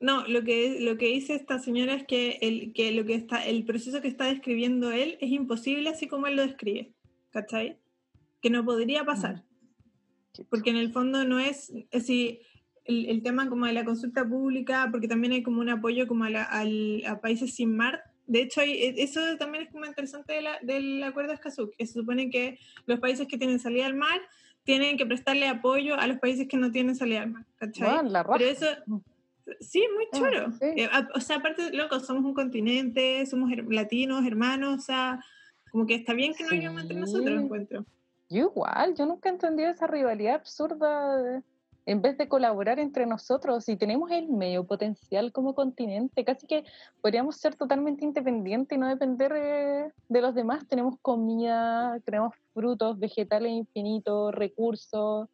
[0.00, 3.44] No, lo que, lo que dice esta señora es que, el, que, lo que está,
[3.46, 6.94] el proceso que está describiendo él es imposible así como él lo describe,
[7.30, 7.76] ¿cachai?
[8.40, 9.44] Que no podría pasar.
[10.48, 12.40] porque en el fondo no es así
[12.84, 16.24] el, el tema como de la consulta pública, porque también hay como un apoyo como
[16.24, 18.02] a, la- al- a países sin mar.
[18.26, 21.70] De hecho, hay- e- eso también es como interesante de la- del acuerdo de Escazú,
[21.76, 24.20] que se supone que los países que tienen salida al mar
[24.64, 27.88] tienen que prestarle apoyo a los países que no tienen salida al mar, ¿cachai?
[28.38, 28.38] Bueno.
[28.38, 28.66] Pero eso,
[29.60, 30.52] sí, muy Ah, choro.
[30.52, 30.66] sí.
[30.76, 35.20] Eh, a- o sea, aparte, loco, somos un continente, somos her- latinos, hermanos, o sea,
[35.72, 37.44] como que está bien que nos vivamos entre nosotros, Sí.
[37.44, 37.84] encuentro.
[38.28, 41.42] Yo igual, yo nunca he entendido esa rivalidad absurda de-
[41.86, 43.64] en vez de colaborar entre nosotros.
[43.64, 46.64] Si tenemos el medio potencial como continente, casi que
[47.00, 50.68] podríamos ser totalmente independientes y no depender eh, de los demás.
[50.68, 55.28] Tenemos comida, tenemos frutos, vegetales infinitos, recursos,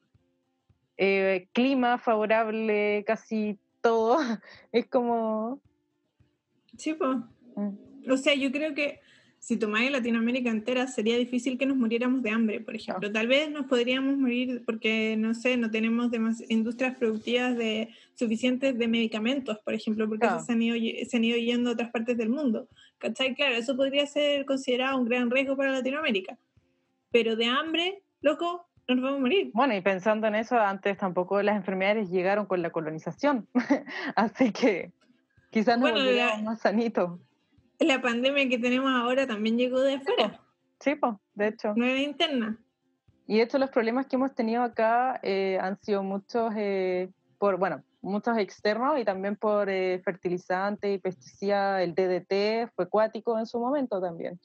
[0.96, 4.18] eh, clima favorable, casi todo.
[4.72, 5.60] Es como...
[6.76, 7.16] Sí, pues.
[7.56, 9.00] mm, O sea, yo creo que
[9.38, 13.10] si tomáis Latinoamérica entera sería difícil que nos muriéramos de hambre, por ejemplo.
[13.12, 18.76] Tal vez nos podríamos morir porque, no sé, no tenemos demas- industrias productivas de, suficientes
[18.76, 20.36] de medicamentos, por ejemplo, porque Claro.
[20.36, 20.76] esos se han, ido,
[21.08, 22.68] se han ido yendo a otras partes del mundo.
[22.98, 23.34] ¿Cachai?
[23.34, 26.36] Claro, eso podría ser considerado un gran riesgo para Latinoamérica.
[27.12, 29.50] Pero de hambre, loco, nos vamos a morir.
[29.54, 33.48] Bueno, y pensando en eso, antes tampoco las enfermedades llegaron con la colonización.
[34.16, 34.92] Así que
[35.50, 37.18] quizás nos Bueno, la- más sanitos.
[37.78, 40.40] La pandemia que tenemos ahora también llegó de afuera,
[40.80, 41.74] Sí, pues, de hecho.
[41.76, 42.58] no era interna.
[43.26, 47.58] Y de hecho los problemas que hemos tenido acá eh, han sido muchos eh, por,
[47.58, 51.82] bueno, muchos externos y también por eh, fertilizantes y pesticidas.
[51.82, 54.38] El DDT fue acuático en su momento también.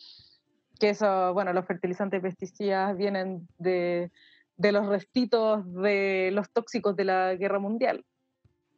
[0.80, 4.12] Que eso, bueno, los fertilizantes y pesticidas vienen de,
[4.58, 8.06] de los restitos de los tóxicos de la guerra mundial.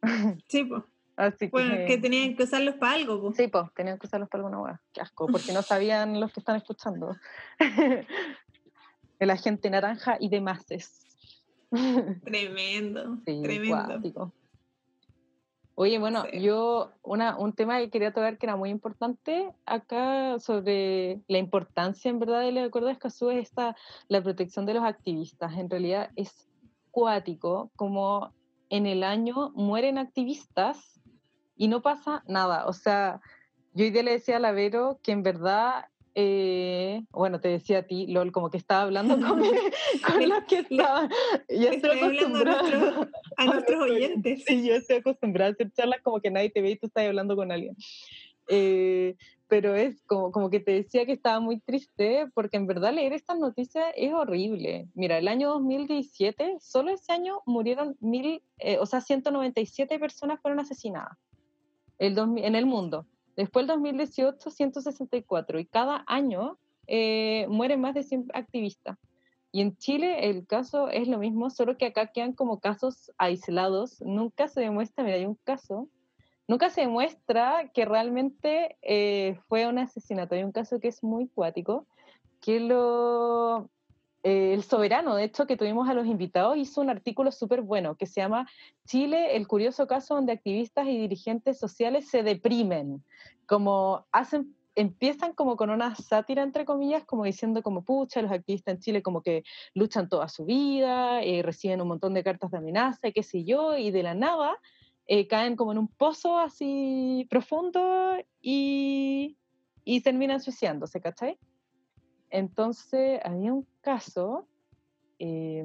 [0.48, 0.82] Sí, pues.
[1.16, 3.36] Así Bueno, que, que tenían que usarlos para algo, pues.
[3.36, 4.80] sí, pues, tenían que usarlos para alguna hueá.
[4.92, 7.16] Qué asco, porque no sabían los que están escuchando.
[9.20, 10.66] El agente naranja y demás.
[12.24, 14.32] Tremendo, Sí, tremendo.
[15.76, 16.40] Oye, bueno, Sí.
[16.40, 22.10] yo una, un tema que quería tocar que era muy importante acá sobre la importancia
[22.10, 23.76] en verdad del acuerdo de Escazú es esta,
[24.08, 25.54] la protección de los activistas.
[25.54, 26.48] En realidad es
[26.92, 28.32] cuático como
[28.70, 31.00] en el año mueren activistas
[31.56, 32.66] y no pasa nada.
[32.66, 33.20] O sea,
[33.72, 37.78] yo hoy día le decía a la Vero que en verdad, eh, bueno, te decía
[37.78, 39.40] a ti, LOL, como que estaba hablando con,
[40.06, 41.10] con los que estaban.
[41.48, 42.62] Ya estoy hablando a acostumbrada.
[42.62, 44.44] nuestros- a nuestros oyentes.
[44.46, 47.06] Sí, yo estoy acostumbrada a hacer charlas como que nadie te ve y tú estás
[47.06, 47.76] hablando con alguien.
[48.48, 49.16] Eh,
[49.48, 53.12] pero es como, como que te decía que estaba muy triste porque en verdad leer
[53.12, 54.88] estas noticias es horrible.
[54.94, 60.60] Mira, el año 2017, solo ese año murieron mil, eh, o sea, 197 personas fueron
[60.60, 61.16] asesinadas
[61.98, 63.06] el 2000 en el mundo.
[63.36, 65.58] Después el 2018, 164.
[65.58, 68.98] Y cada año eh, mueren más de 100 activistas.
[69.52, 74.00] Y en Chile el caso es lo mismo, solo que acá quedan como casos aislados.
[74.00, 75.88] Nunca se demuestra, mira, hay un caso,
[76.48, 80.34] nunca se demuestra que realmente eh, fue un asesinato.
[80.34, 81.86] Hay un caso que es muy cuático,
[82.40, 83.70] que lo,
[84.24, 87.96] eh, el soberano, de hecho, que tuvimos a los invitados, hizo un artículo súper bueno
[87.96, 88.48] que se llama
[88.86, 93.04] Chile, el curioso caso donde activistas y dirigentes sociales se deprimen,
[93.46, 98.74] como hacen empiezan como con una sátira, entre comillas, como diciendo como, pucha, los activistas
[98.74, 102.58] en Chile como que luchan toda su vida, eh, reciben un montón de cartas de
[102.58, 104.56] amenaza, qué sé yo, y de la nada
[105.06, 109.36] eh, caen como en un pozo así profundo y,
[109.84, 111.38] y terminan suicidándose, ¿cachai?
[112.34, 114.48] Entonces, había un caso,
[115.18, 115.64] eh,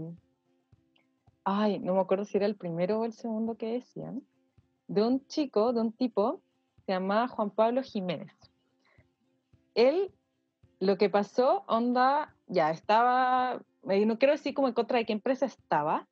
[1.44, 4.22] ay, no me acuerdo si era el primero o el segundo que decían,
[4.88, 6.42] de un chico, de un tipo,
[6.86, 8.40] se llamaba Juan Pablo Jiménez
[9.80, 10.12] él,
[10.80, 15.14] lo que pasó, onda, ya estaba, eh, no quiero decir como en contra de qué
[15.14, 16.08] empresa estaba,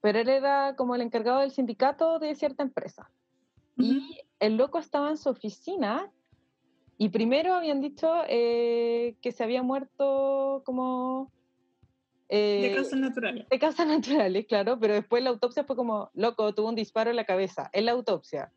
[0.00, 3.10] pero él era como el encargado del sindicato de cierta empresa.
[3.76, 6.10] Y el loco estaba en su oficina
[7.02, 11.32] y primero habían dicho eh, que se había muerto como...
[12.28, 13.48] De eh, causas naturales.
[13.48, 17.16] de causas naturales, claro, pero después la autopsia fue como, loco, tuvo un disparo en
[17.16, 18.52] la cabeza, en la autopsia.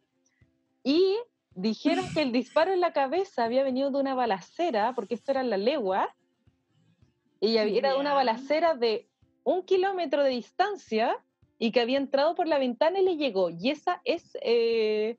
[0.83, 1.17] Y
[1.55, 5.41] dijeron que el disparo en la cabeza había venido de una balacera, porque esto era
[5.41, 6.15] la legua,
[7.39, 9.09] y era de una balacera de
[9.43, 11.17] un kilómetro de distancia
[11.57, 13.49] y que había entrado por la ventana y le llegó.
[13.49, 15.17] Y esa es, eh,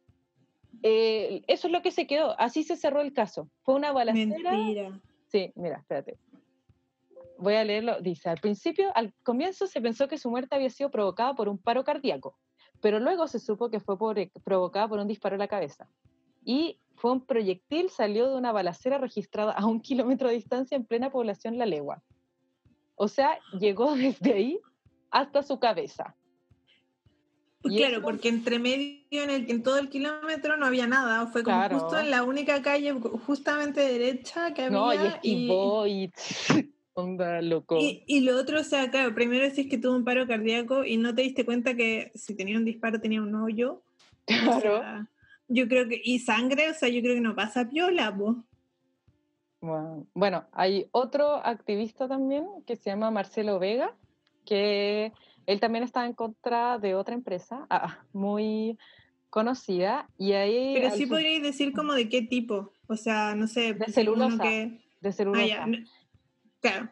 [0.82, 3.48] eh, eso es lo que se quedó, así se cerró el caso.
[3.62, 4.50] Fue una balacera.
[4.52, 5.00] Mentira.
[5.28, 6.18] Sí, mira, espérate.
[7.38, 8.00] Voy a leerlo.
[8.00, 11.58] Dice, al principio, al comienzo se pensó que su muerte había sido provocada por un
[11.58, 12.38] paro cardíaco,
[12.80, 15.88] pero luego se supo que fue por- provocada por un disparo en la cabeza.
[16.44, 20.84] Y fue un proyectil, salió de una balacera registrada a un kilómetro de distancia en
[20.86, 22.02] plena población La Legua.
[22.94, 24.60] O sea, llegó desde ahí
[25.10, 26.14] hasta su cabeza.
[27.68, 31.26] Y claro, eso- porque entre medio en, el, en todo el kilómetro no había nada.
[31.26, 31.78] Fue como Claro.
[31.80, 34.78] justo en la única calle justamente derecha que había.
[34.78, 36.12] No, y y- esquivó y...
[36.98, 37.78] Onda, loco.
[37.78, 40.96] Y, y lo otro, o sea, claro, primero decís que tuvo un paro cardíaco y
[40.96, 43.82] no te diste cuenta que si tenía un disparo tenía un hoyo.
[44.28, 44.78] O Claro.
[44.80, 45.08] sea,
[45.48, 48.10] yo creo que, y sangre, o sea, yo creo que no pasa piola.
[48.10, 53.94] Bueno, bueno, hay otro activista también que se llama Marcelo Vega,
[54.44, 55.12] que
[55.46, 58.78] él también está en contra de otra empresa ah, muy
[59.30, 62.72] conocida y ahí Pero sí su- podríais decir como de qué tipo.
[62.88, 63.74] O sea, no sé.
[63.74, 64.42] De uno celulosa.
[64.42, 65.66] que- de Ah, celulosa.
[65.66, 65.78] no-
[66.60, 66.88] Claro.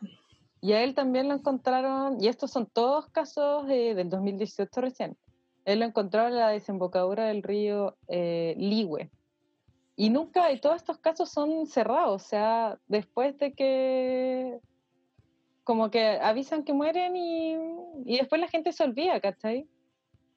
[0.61, 5.17] Y a él también lo encontraron, y estos son todos casos eh, del 2018 recién.
[5.65, 9.11] Él lo encontraron en la desembocadura del río eh, Ligüe.
[9.97, 14.59] Y nunca, y todos estos casos son cerrados, o sea, después de que,
[15.65, 17.55] como que avisan que mueren y,
[18.05, 19.67] y después la gente se olvida, ¿cachai?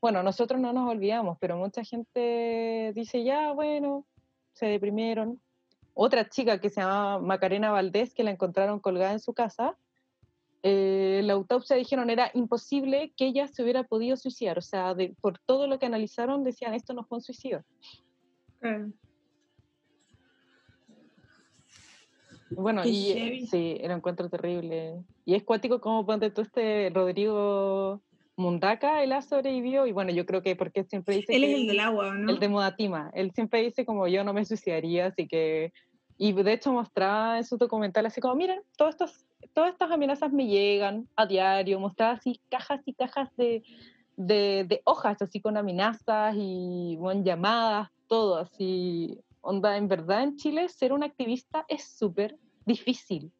[0.01, 4.05] Bueno, nosotros no nos olvidamos, pero mucha gente dice, ya, bueno,
[4.53, 5.41] se deprimieron.
[5.93, 9.75] Otra chica que se llama Macarena Valdés, que la encontraron colgada en su casa,
[10.63, 14.57] eh, la autopsia dijeron era imposible que ella se hubiera podido suicidar.
[14.57, 17.63] O sea, de- por todo lo que analizaron, decían esto no fue un suicidio.
[22.51, 23.47] Bueno, Qué y eh, heavy.
[23.47, 25.03] sí, lo encuentro terrible.
[25.27, 28.01] Y es cuático como ponte tú este Rodrigo
[28.37, 29.85] Mundaca, él ha sobrevivido.
[29.85, 32.31] Y bueno, yo creo que porque siempre dice Él que es el del agua, ¿no?
[32.31, 33.11] el de Modatima.
[33.13, 35.73] Él siempre dice como yo no me suicidaría, así que...
[36.17, 40.31] Y de hecho mostraba en su documental así como, miren, todos estos, todas estas amenazas
[40.31, 43.63] me llegan a diario, mostraba así cajas y cajas de,
[44.15, 49.19] de, de hojas, así con amenazas y bueno, llamadas, todo así.
[49.41, 53.33] Onda, en verdad en Chile ser un activista es súper difícil.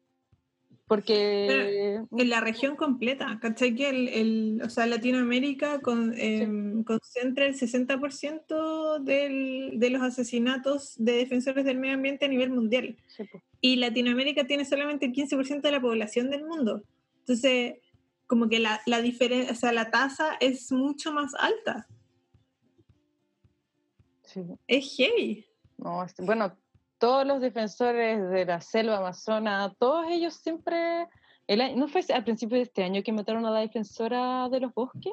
[0.88, 2.00] Porque...
[2.10, 3.74] en la región completa, ¿cachai?
[3.74, 10.94] Que el, el- o sea, Latinoamérica con, em, concentra el 60% del, de los asesinatos
[10.96, 12.96] de defensores del medio ambiente a nivel mundial.
[13.08, 13.24] Sí.
[13.60, 16.82] Y Latinoamérica tiene solamente el 15% de la población del mundo.
[17.20, 17.74] Entonces,
[18.26, 21.86] como que la, la diferencia, o sea, la tasa es mucho más alta.
[24.24, 24.42] Sí.
[24.66, 25.46] Es heavy.
[25.76, 26.56] No, es- bueno,
[26.98, 31.08] todos los defensores de la selva amazona, todos ellos siempre...
[31.46, 34.60] el año- ¿No fue al principio de este año que mataron a la defensora de
[34.60, 35.12] los bosques?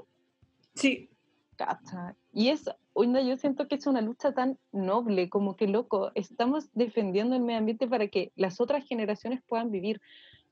[0.73, 1.09] Sí,
[1.55, 2.15] Cacha.
[2.33, 2.65] Y es,
[2.95, 7.59] yo siento que es una lucha tan noble, como que loco, estamos defendiendo el medio
[7.59, 10.01] ambiente para que las otras generaciones puedan vivir.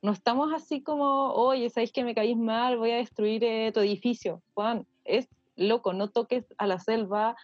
[0.01, 3.79] No estamos así como, oye, sabéis que me caís mal, voy a destruir eh, tu
[3.81, 4.41] edificio.
[4.53, 7.35] Juan, es loco, no toques a la selva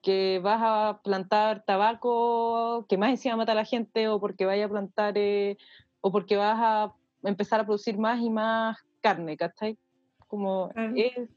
[0.00, 4.64] porque vas a plantar tabaco que más encima mata a la gente o porque vaya
[4.64, 5.58] a plantar eh,
[6.00, 9.76] o porque vas a empezar a producir más y más carne, ¿cachai?
[10.26, 10.92] Como Claro.
[10.96, 11.28] es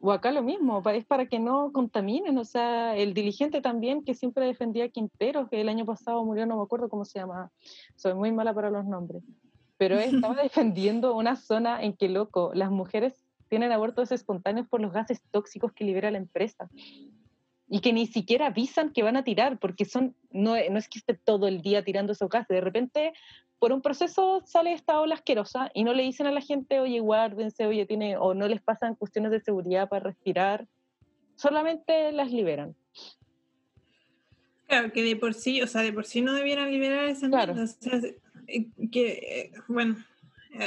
[0.00, 4.12] o acá lo mismo, es para que no contaminen, o sea, el diligente también que
[4.12, 7.50] siempre defendía a Quinteros, que el año pasado murió, no me acuerdo cómo se llama,
[7.96, 9.22] soy muy mala para los nombres,
[9.78, 13.14] pero estaba defendiendo una zona en que, loco, las mujeres
[13.48, 16.68] tienen abortos espontáneos por los gases tóxicos que libera la empresa
[17.68, 20.98] y que ni siquiera avisan que van a tirar, porque son, no, no es que
[20.98, 23.12] esté todo el día tirando esos gases, de repente
[23.58, 27.00] por un proceso sale esta ola asquerosa y no le dicen a la gente, oye,
[27.00, 30.68] guárdense, oye, tiene, o no les pasan cuestiones de seguridad para respirar,
[31.36, 32.76] solamente las liberan.
[34.66, 37.54] Claro, que de por sí, o sea, de por sí no debieran liberar esa Claro.
[37.54, 38.00] mierda, o sea,
[38.48, 39.96] eh, que, eh, bueno,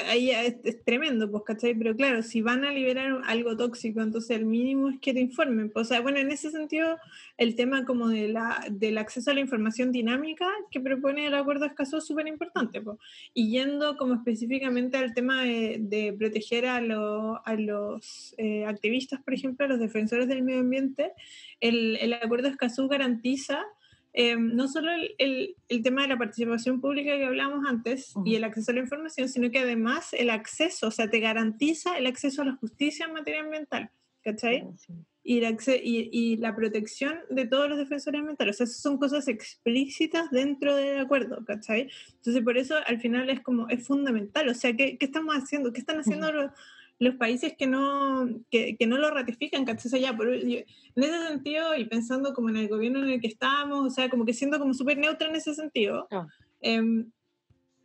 [0.07, 1.73] ahí es, es tremendo, pues, ¿cachai?
[1.75, 5.69] Pero claro, si van a liberar algo tóxico, entonces el mínimo es que te informen.
[5.69, 6.97] pues, O sea, bueno, en ese sentido,
[7.37, 11.61] el tema como de la, del acceso a la información dinámica que propone el acuerdo
[11.61, 12.97] de Escazú es súper importante, pues.
[13.33, 19.21] Y yendo como específicamente al tema de, de proteger a, lo- a los eh, activistas,
[19.21, 21.13] por ejemplo, a los defensores del medio ambiente,
[21.59, 23.63] el, el acuerdo de Escazú garantiza
[24.19, 28.33] eh, no solo el, el- el tema de la participación pública que hablamos antes y
[28.35, 32.07] el acceso a la información, sino que además el acceso, o sea, te garantiza el
[32.07, 33.91] acceso a la justicia en materia ambiental,
[34.23, 34.65] ¿cachai?
[34.77, 34.93] Sí.
[35.23, 38.55] Y, el y, y la protección de todos los defensores ambientales.
[38.55, 41.89] O sea, esas son cosas explícitas dentro del acuerdo, ¿cachai?
[42.15, 44.47] Entonces, por eso al final es como, es fundamental.
[44.49, 45.73] O sea, ¿qué, qué estamos haciendo?
[45.73, 46.51] ¿Qué están haciendo los,
[46.99, 49.65] los países que no, que, que no lo ratifican?
[49.65, 49.87] ¿cachai?
[49.87, 53.09] O sea, ya, por- yo- en ese sentido, y pensando como en el gobierno en
[53.09, 56.25] el que estamos, o sea, como que siendo como súper neutra en ese sentido, Ah.
[56.61, 57.11] em,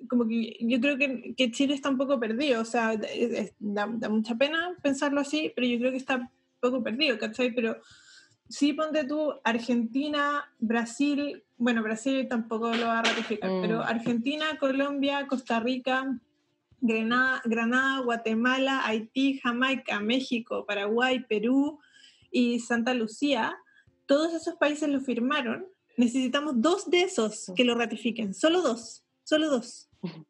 [0.09, 3.55] como que yo creo que, que Chile está un poco perdido, o sea, es- es-
[3.59, 6.29] da, da mucha pena pensarlo así, pero yo creo que está un
[6.61, 7.55] poco perdido, ¿cachai?
[7.55, 7.77] Pero
[8.49, 13.61] sí ponte tú Argentina, Brasil, bueno, Brasil tampoco lo va a ratificar, Mm.
[13.63, 16.19] pero Argentina, Colombia, Costa Rica,
[16.83, 21.79] Granada, Granada, Guatemala, Haití, Jamaica, México, Paraguay, Perú
[22.31, 23.57] y Santa Lucía,
[24.07, 25.67] todos esos países lo firmaron.
[25.97, 29.89] Necesitamos dos de esos que lo ratifiquen, solo dos, solo dos.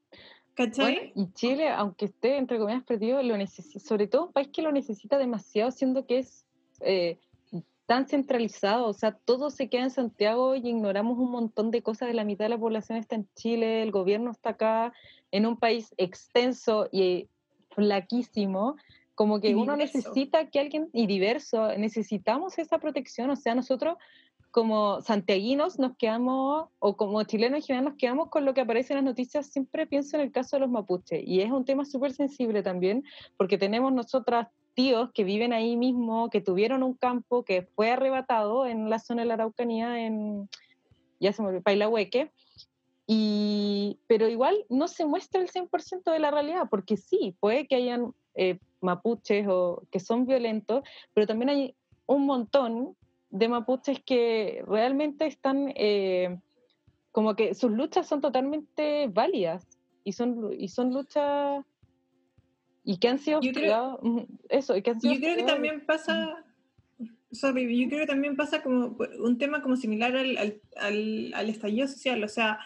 [0.55, 0.95] ¿Cachai?
[0.95, 4.71] Bueno, y Chile, aunque esté entre comillas perdido, lo sobre todo un país que lo
[4.71, 6.45] necesita demasiado, siendo que es
[6.81, 7.19] eh,
[7.87, 12.09] tan centralizado, o sea, todo se queda en Santiago y ignoramos un montón de cosas,
[12.09, 14.93] de la mitad de la población está en Chile, el gobierno está acá,
[15.33, 17.29] en un país extenso y
[17.71, 18.77] flaquísimo,
[19.15, 19.99] como que Y uno diverso.
[19.99, 23.97] necesita que alguien, y diverso, necesitamos esa protección, o sea, nosotros
[24.51, 28.93] como santiaguinos nos quedamos, o como chilenos en general nos quedamos con lo que aparece
[28.93, 31.87] en las noticias, siempre pienso en el caso de los mapuches, y es un tema
[31.87, 33.03] súper sensible también,
[33.39, 38.67] porque tenemos nosotras tíos que viven ahí mismo, que tuvieron un campo que fue arrebatado
[38.67, 40.49] en la zona de la Araucanía, en,
[41.19, 42.31] ya se me olvidó, Pailahueque,
[43.07, 47.77] y, pero igual no se muestra el 100% de la realidad, porque sí, puede que
[47.77, 50.83] hayan eh, mapuches o que son violentos,
[51.15, 51.75] pero también hay
[52.07, 52.97] un montón
[53.31, 56.39] de mapuches que realmente están, eh,
[57.11, 59.67] como que sus luchas son totalmente válidas
[60.05, 61.65] y son, y son luchas
[62.85, 64.01] y que han sido Yo creo-
[64.49, 66.45] eso, y que han sido Yo creo que también pasa,
[67.31, 71.49] sorry, yo creo que también pasa como un tema como similar al, al, al- al
[71.51, 72.59] estallido social, o sea,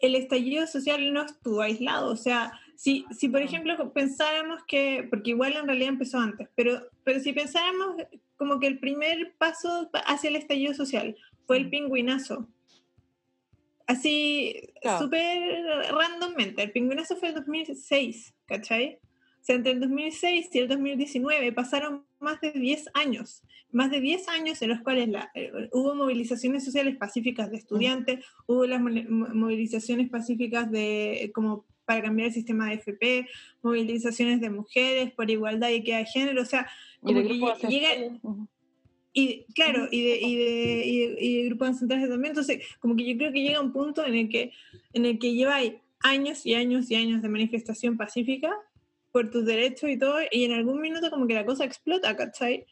[0.00, 5.30] el estallido social no estuvo aislado, o sea, si, si por ejemplo pensáramos que, porque
[5.30, 7.96] igual en realidad empezó antes, pero, pero si pensáramos
[8.36, 12.48] como que el primer paso hacia el estallido social fue el pingüinazo,
[13.86, 15.04] así Claro.
[15.04, 15.54] súper
[15.92, 18.98] randommente, el pingüinazo fue el 2006, ¿cachai?
[19.40, 23.42] O sea, entre el 2006 y el 2019 pasaron más de 10 años,
[23.72, 28.24] más de 10 años en los cuales la- eh, hubo movilizaciones sociales pacíficas de estudiantes,
[28.46, 33.26] hubo las mo- mo- movilizaciones pacíficas de eh, como para cambiar el sistema de FP,
[33.62, 36.68] movilizaciones de mujeres por igualdad y equidad de género, o sea,
[37.00, 37.34] como que
[37.68, 37.88] llega,
[39.12, 42.30] y claro, y de, y de, y de- y de grupos ancestrales también.
[42.30, 44.52] Entonces, como que yo creo que llega un punto en el que,
[44.92, 48.54] en el que lleváis años y años y años de manifestación pacífica
[49.12, 52.66] por tus derechos y todo, y en algún minuto como que la cosa explota, ¿cachai?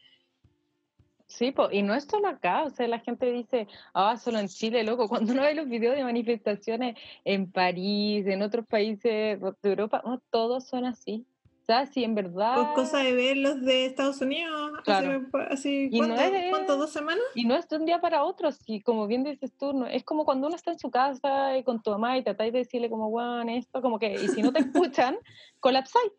[1.26, 4.48] Sí, po, y no es solo acá, o sea, la gente dice, ah, solo en
[4.48, 9.56] Chile, loco, cuando uno ve los videos de manifestaciones en París, en otros países de
[9.62, 11.26] Europa, no, todos son así.
[11.68, 12.54] Sea, si en verdad...
[12.54, 15.20] Pues cosa de ver los de Estados Unidos, Claro.
[15.50, 17.22] así, Y no ¿cuánto, es- cuánto, ¿Dos semanas?
[17.34, 20.02] Y no es de un día para otro, si como bien dices tú, no- es
[20.02, 22.88] como cuando uno está en su casa y con tu mamá y tratáis de decirle
[22.88, 25.18] como, bueno, esto, como que, y si no te escuchan,
[25.60, 26.10] colapsáis.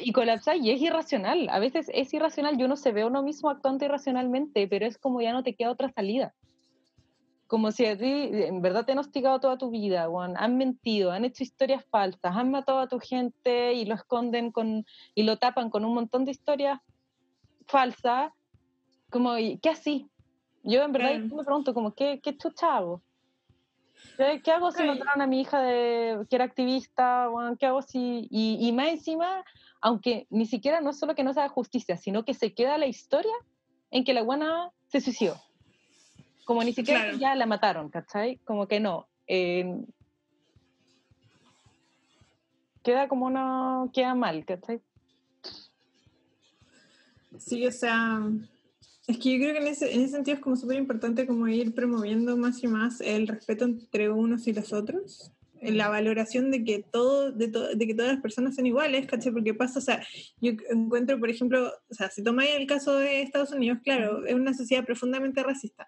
[0.00, 3.50] Y colapsáis y es irracional, a veces es irracional, yo no se ve uno mismo
[3.50, 6.34] actuando irracionalmente, pero es como ya no te queda otra salida.
[7.54, 11.24] Como si a ti, en verdad te han hostigado toda tu vida, han mentido, han
[11.24, 14.84] hecho historias falsas, han matado a tu gente y lo esconden con,
[15.14, 16.80] y lo tapan con un montón de historias
[17.68, 18.32] falsas,
[19.08, 20.10] como, ¿y ¿qué así?
[20.64, 21.36] Yo en verdad Claro.
[21.36, 23.04] me pregunto, como, ¿qué, qué chucha hago?
[24.16, 27.30] ¿Qué, qué hago si mataron a mi hija de, que era activista?
[27.30, 27.56] weón?
[27.56, 28.26] ¿Qué hago si...?
[28.32, 29.44] Y, y más encima,
[29.80, 32.88] aunque ni siquiera no solo que no se haga justicia, sino que se queda la
[32.88, 33.36] historia
[33.92, 35.36] en que la buena se suicidó.
[36.44, 37.18] Como ni siquiera Claro.
[37.18, 38.38] ya la mataron, ¿cachai?
[38.44, 39.08] Como que no.
[39.26, 39.64] eh,
[42.82, 43.90] queda como una...
[43.92, 44.80] queda mal, ¿cachai?
[47.38, 48.20] Sí, o sea,
[49.06, 51.48] es que yo creo que en ese, en ese sentido es como súper importante como
[51.48, 55.32] ir promoviendo más y más el respeto entre unos y los otros,
[55.62, 59.32] la valoración de que todo, de, to- de que todas las personas son iguales, ¿cachai?
[59.32, 60.06] Porque pasa, o sea,
[60.40, 64.34] yo encuentro, por ejemplo, o sea, si tomáis el caso de Estados Unidos, claro, es
[64.34, 65.86] una sociedad profundamente racista.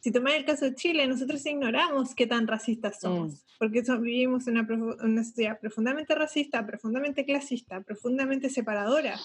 [0.00, 4.58] Si tomáis el caso de Chile, nosotros ignoramos qué tan racistas somos, porque vivimos en
[4.58, 9.18] una, una sociedad profundamente racista, profundamente clasista, profundamente separadora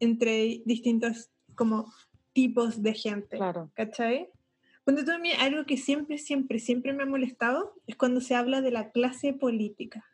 [0.00, 1.92] entre distintos como
[2.32, 3.70] tipos de gente, Claro.
[3.74, 4.28] ¿cachai?
[4.84, 8.70] Cuando mí, algo que siempre, siempre, siempre me ha molestado es cuando se habla de
[8.70, 10.04] la clase política.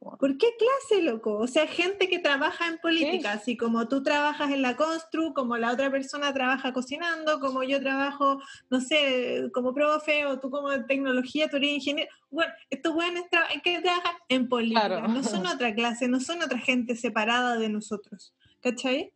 [0.00, 0.18] Weón.
[0.18, 1.36] ¿Por qué clase, loco?
[1.36, 5.56] O sea, gente que trabaja en política, así como tú trabajas en la constru, como
[5.56, 8.40] la otra persona trabaja cocinando, como yo trabajo,
[8.70, 12.10] no sé, como profe, o tú como tecnología, tú eres ingeniero.
[12.30, 15.08] Bueno, estos buenos tra- que trabajan en política, Claro.
[15.08, 19.12] no son otra clase, no son otra gente separada de nosotros, ¿cachai?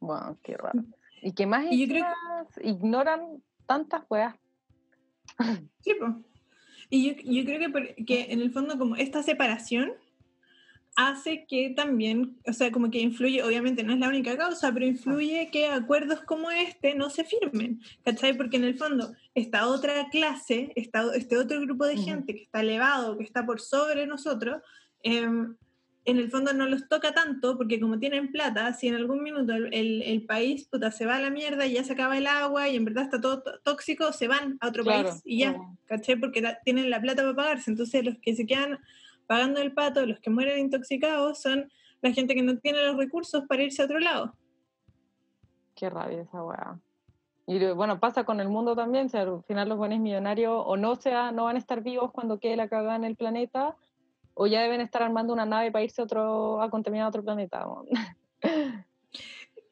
[0.00, 0.82] Wow, qué raro.
[1.22, 4.34] Y que más Y yo creo encima ignoran tantas weas.
[5.80, 6.20] Sí, po.
[6.94, 9.92] Y yo, yo creo que, por- que en el fondo como esta separación
[10.94, 14.84] hace que también, o sea, como que influye, obviamente no es la única causa, pero
[14.84, 18.36] influye que acuerdos como este no se firmen, ¿cachai?
[18.36, 22.60] Porque en el fondo esta otra clase, esta, este otro grupo de gente que está
[22.60, 24.60] elevado, que está por sobre nosotros,
[25.02, 25.56] em,
[26.04, 29.52] en el fondo no los toca tanto porque como tienen plata, si en algún minuto
[29.52, 32.26] el, el- el país puta, se va a la mierda y ya se acaba el
[32.26, 35.08] agua y en verdad está todo tó- tóxico, se van a otro Claro.
[35.10, 36.16] país y ya, ¿cachai?
[36.16, 37.70] Porque la- tienen la plata para pagarse.
[37.70, 38.78] Entonces los que se quedan
[39.28, 43.44] pagando el pato, los que mueren intoxicados, son la gente que no tiene los recursos
[43.48, 44.34] para irse a otro lado.
[45.76, 46.78] Qué rabia esa weá.
[47.46, 50.76] Y bueno, pasa con el mundo también, o sea, al final los buenos millonarios o
[50.76, 53.76] no, sea, no van a estar vivos cuando quede la cagada en el planeta,
[54.34, 57.22] o ya deben estar armando una nave para irse a, otro, a contaminar a otro
[57.22, 57.64] planeta.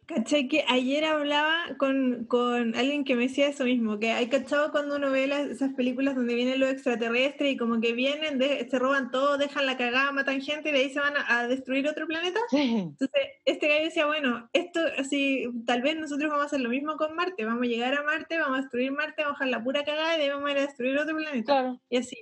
[0.07, 0.49] ¿Cachai?
[0.49, 4.97] Que ayer hablaba con, con alguien que me decía eso mismo, que hay cachado cuando
[4.97, 8.77] uno ve las- esas películas donde vienen los extraterrestres y como que vienen, de- se
[8.81, 11.87] roban todo, dejan la cagada, matan gente y de ahí se van a, a destruir
[11.89, 12.41] otro planeta.
[12.49, 12.59] Sí,
[12.91, 16.97] Entonces, este gallo decía, bueno, esto así, tal vez nosotros vamos a hacer lo mismo
[16.97, 19.63] con Marte, vamos a llegar a Marte, vamos a destruir Marte, vamos a dejar la
[19.65, 21.45] pura cagada y de ahí vamos a ir a destruir otro planeta.
[21.53, 22.17] claro, Y así.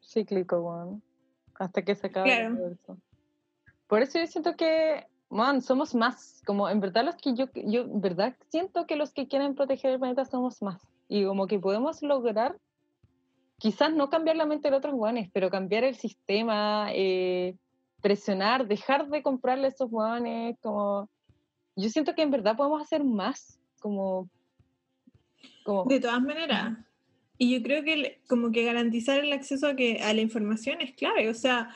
[0.00, 1.02] cíclico, weón.
[1.58, 2.46] Hasta que se acabe Claro.
[2.46, 2.96] el universo.
[3.86, 6.42] Por eso yo siento que, man, somos más.
[6.46, 9.92] Como en verdad los que yo, yo en verdad siento que los que quieren proteger
[9.92, 10.80] el planeta somos más.
[11.08, 12.56] Y como que podemos lograr,
[13.58, 17.56] quizás no cambiar la mente de otros guanes, pero cambiar el sistema, eh,
[18.00, 21.08] presionar, dejar de comprarle a esos guanes, como...
[21.74, 24.28] Yo siento que en verdad podemos hacer más, como...
[25.64, 26.76] como De todas maneras.
[27.38, 30.80] Y yo creo que el- como que garantizar el acceso a, que, a la información
[30.80, 31.28] es clave.
[31.28, 31.70] O sea,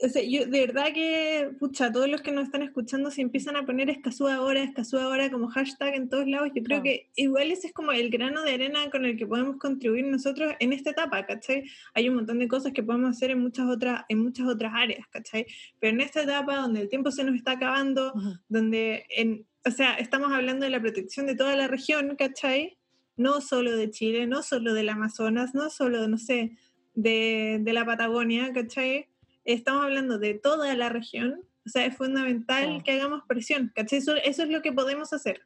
[0.00, 3.56] o sea, yo de verdad que, pucha, todos los que nos están escuchando, si empiezan
[3.56, 6.84] a poner Escazú ahora, Escazú ahora como hashtag en todos lados, yo creo Claro.
[6.84, 10.52] que igual ese es como el grano de arena con el que podemos contribuir nosotros
[10.60, 11.64] en esta etapa, ¿cachai?
[11.94, 15.04] Hay un montón de cosas que podemos hacer en muchas otras, en muchas otras áreas,
[15.08, 15.46] ¿cachai?
[15.80, 18.34] Pero en esta etapa donde el tiempo se nos está acabando, Ujú.
[18.48, 22.77] donde, en, o sea, estamos hablando de la protección de toda la región, ¿cachai?
[23.18, 26.56] No solo de Chile, no solo del Amazonas, no solo, no sé,
[26.94, 29.08] de, de la Patagonia, ¿cachai?
[29.44, 33.98] Estamos hablando de toda la región, o sea, es fundamental que hagamos presión, ¿cachai?
[33.98, 35.42] Eso, eso es lo que podemos hacer.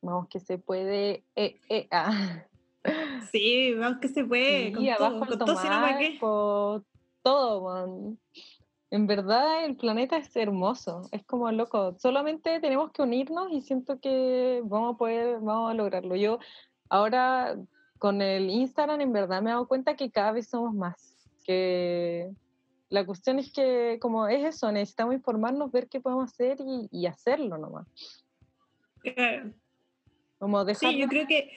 [0.00, 1.24] Vamos, que se puede...
[1.34, 2.44] eh, eh, ah.
[3.32, 5.98] Sí, vamos que se puede, Sí, con abajo todo, el con todo, si no, ¿para
[5.98, 6.18] qué?
[7.22, 8.18] Todo, man.
[8.94, 11.96] En verdad el planeta es hermoso, es como loco.
[11.98, 16.14] Solamente tenemos que unirnos y siento que vamos a poder, vamos a lograrlo.
[16.14, 16.38] Yo
[16.88, 17.56] ahora
[17.98, 21.28] con el Instagram en verdad me he dado cuenta que cada vez somos más.
[21.44, 22.30] Que
[22.88, 27.06] la cuestión es que como es eso, necesitamos informarnos, ver qué podemos hacer y, y
[27.06, 27.88] hacerlo nomás.
[29.02, 29.52] Claro.
[30.38, 31.50] Como Sí, yo creo que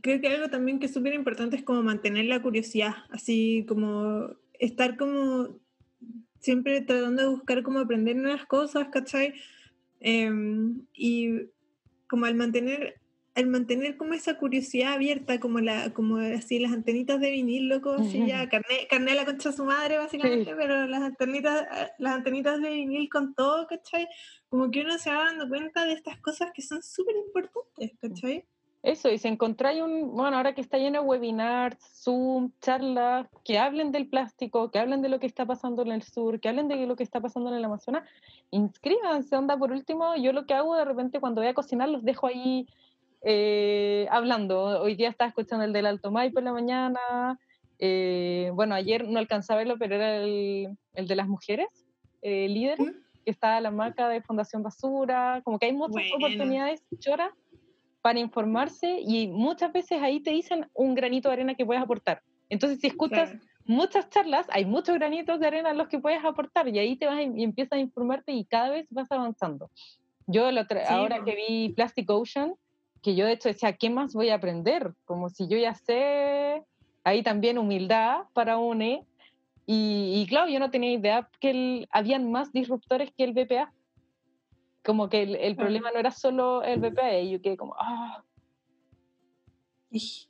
[0.00, 4.26] creo que algo también que es súper importante es como mantener la curiosidad, así como
[4.54, 5.61] estar como
[6.42, 9.32] siempre tratando de buscar cómo aprender nuevas cosas, ¿cachai?
[10.00, 11.46] Em, y
[12.08, 12.96] como al mantener
[13.34, 17.92] al mantener como esa curiosidad abierta, como la como así las antenitas de vinil, loco,
[17.94, 20.54] así ya, carné, carné la concha de su madre, básicamente, Sí.
[20.54, 21.66] pero las antenitas,
[21.98, 24.06] las antenitas de vinil con todo, ¿cachai?
[24.50, 28.44] Como que uno se va dando cuenta de estas cosas que son súper importantes, ¿cachai?
[28.82, 33.58] Eso, y si encontráis un, bueno, ahora que está lleno de webinars, Zoom, charlas, que
[33.58, 36.66] hablen del plástico, que hablen de lo que está pasando en el sur, que hablen
[36.66, 38.08] de lo que está pasando en el Amazonas,
[38.50, 42.02] inscríbanse, onda, por último, yo lo que hago de repente cuando voy a cocinar los
[42.02, 42.66] dejo ahí
[43.22, 44.82] eh, hablando.
[44.82, 47.38] Hoy día estaba escuchando el del Alto Maipo en la mañana,
[47.78, 51.68] eh, bueno, ayer no alcanzaba a verlo, pero era el, el de las mujeres,
[52.20, 53.24] eh, líderes, ¿Mm?
[53.24, 57.32] que está la marca de Fundación Basura, como que hay muchas oportunidades, chora,
[58.02, 62.20] para informarse y muchas veces ahí te dicen un granito de arena que puedes aportar.
[62.50, 63.44] Entonces, si escuchas Claro.
[63.64, 67.06] muchas charlas, hay muchos granitos de arena en los que puedes aportar y ahí te
[67.06, 69.70] vas y empiezas a informarte y cada vez vas avanzando.
[70.26, 72.54] Yo el otro- Sí, ahora que vi Plastic Ocean,
[73.02, 74.92] que yo de hecho decía, ¿qué más voy a aprender?
[75.04, 76.62] Como si yo ya sé,
[77.04, 79.04] ahí también humildad para UNE.
[79.66, 83.72] Y, y claro, yo no tenía idea que el- habían más disruptores que el BPA.
[84.84, 88.24] Como que el, problema no era solo el BPA, y yo quedé como, ah,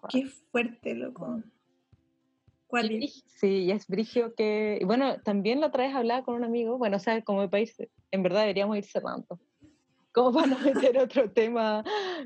[0.09, 1.40] Qué fuerte, loco.
[2.66, 3.22] ¿Cuál es?
[3.26, 4.80] Sí, es brigio que...
[4.84, 7.76] Bueno, también la otra vez hablaba con un amigo, bueno, o sea, como país,
[8.11, 9.38] en verdad deberíamos ir cerrando.
[10.12, 11.84] Como para no meter otro tema,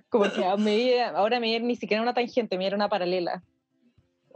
[0.09, 3.43] como que a medida- ahora me ni siquiera una tangente, me era una paralela.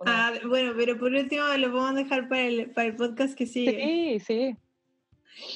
[0.05, 4.19] Ah, bueno, pero por último lo podemos dejar para el, para el podcast que sigue.
[4.19, 4.57] sí, sí.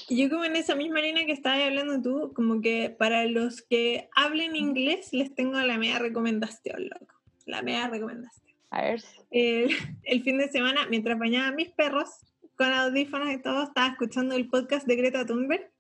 [0.09, 3.62] Y yo como en esa misma línea que estabas hablando tú, como que para los
[3.62, 7.14] que hablen inglés les tengo la media recomendación, loco.
[7.47, 8.55] La media recomendación.
[8.70, 9.03] A ver.
[9.31, 9.70] El,
[10.05, 12.09] el fin de semana, mientras bañaba a mis perros
[12.57, 15.70] con audífonos y todo, estaba escuchando el podcast de Greta Thunberg.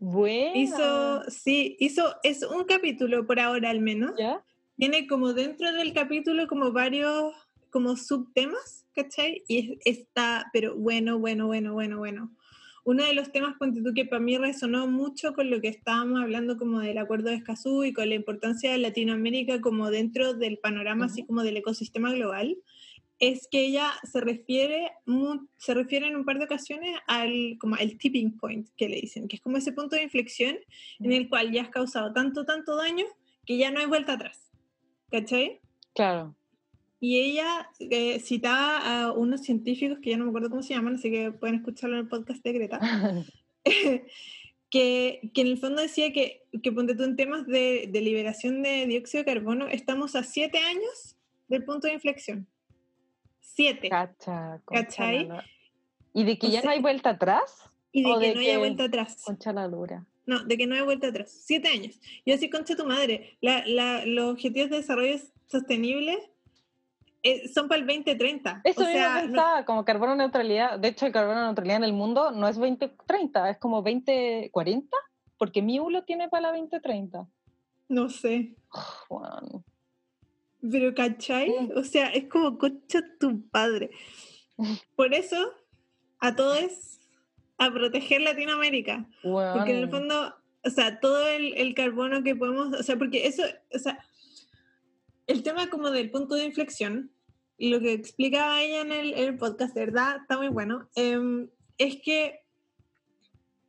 [0.00, 0.52] Bueno.
[0.56, 4.12] Hizo, sí, hizo, es un capítulo por ahora al menos.
[4.18, 4.42] ¿Ya?
[4.76, 7.32] tiene como dentro del capítulo como varios
[7.70, 9.44] como subtemas, ¿cachai?
[9.46, 12.30] Y es- está, pero bueno, bueno, bueno, bueno, bueno.
[12.84, 16.20] Uno de los temas, ponte tú, que para mí resonó mucho con lo que estábamos
[16.20, 20.58] hablando como del acuerdo de Escazú y con la importancia de Latinoamérica como dentro del
[20.58, 21.28] panorama, así Ujú.
[21.28, 22.56] como del ecosistema global,
[23.20, 24.90] es que ella se refiere,
[25.56, 29.28] se refiere en un par de ocasiones al, como al tipping point, que le dicen,
[29.28, 30.56] que es como ese punto de inflexión
[30.98, 33.06] en el cual ya has causado tanto, tanto daño
[33.46, 34.50] que ya no hay vuelta atrás.
[35.08, 35.60] ¿Cachai?
[35.94, 36.34] Claro.
[37.04, 40.94] Y ella eh, citaba a unos científicos que ya no me acuerdo cómo se llaman,
[40.94, 42.78] así que pueden escucharlo en el podcast de Greta,
[44.70, 48.62] que, que en el fondo decía que, que ponte tú en temas de, de liberación
[48.62, 51.16] de dióxido de carbono, estamos a siete años
[51.48, 52.46] del punto de inflexión.
[53.40, 53.88] Siete.
[53.88, 55.26] Cacha, ¿Cachai?
[55.26, 55.44] la.
[56.14, 57.68] ¿Y de que O ya sea- no hay vuelta atrás?
[57.90, 59.22] Y de que de no haya que- vuelta atrás.
[59.24, 60.06] Concha la lura.
[60.24, 61.32] No, de que no hay vuelta atrás.
[61.44, 62.00] Siete años.
[62.24, 66.16] Yo así, concha tu madre, la, la, los objetivos de desarrollo sostenible
[67.22, 68.62] eh, son para el 2030.
[68.64, 70.78] Eso o mismo sea, no- pensaba, como carbono neutralidad.
[70.78, 74.96] De hecho, el carbono neutralidad en el mundo no es 2030, es como 2040,
[75.38, 77.26] porque Miu lo tiene para la 2030.
[77.88, 78.54] no sé.
[79.08, 79.64] Juan.
[80.70, 81.50] Pero, ¿cachai?
[81.50, 81.78] Mm.
[81.78, 83.90] O sea, es como concha tu padre.
[84.94, 85.36] Por eso,
[86.20, 87.00] a todos,
[87.58, 89.04] a proteger Latinoamérica.
[89.22, 93.26] Porque en el fondo, o sea, todo el, el carbono que podemos, o sea, porque
[93.26, 93.42] eso,
[93.74, 93.98] o sea,
[95.26, 97.10] el tema como del punto de inflexión,
[97.58, 101.48] y lo que explicaba ella en el, podcast, de verdad, está muy bueno, em,
[101.78, 102.40] es que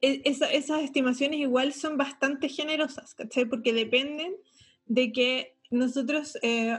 [0.01, 3.45] e- esa- esas estimaciones igual son bastante generosas, ¿cachai?
[3.45, 4.35] Porque dependen
[4.85, 6.77] de que nosotros, eh,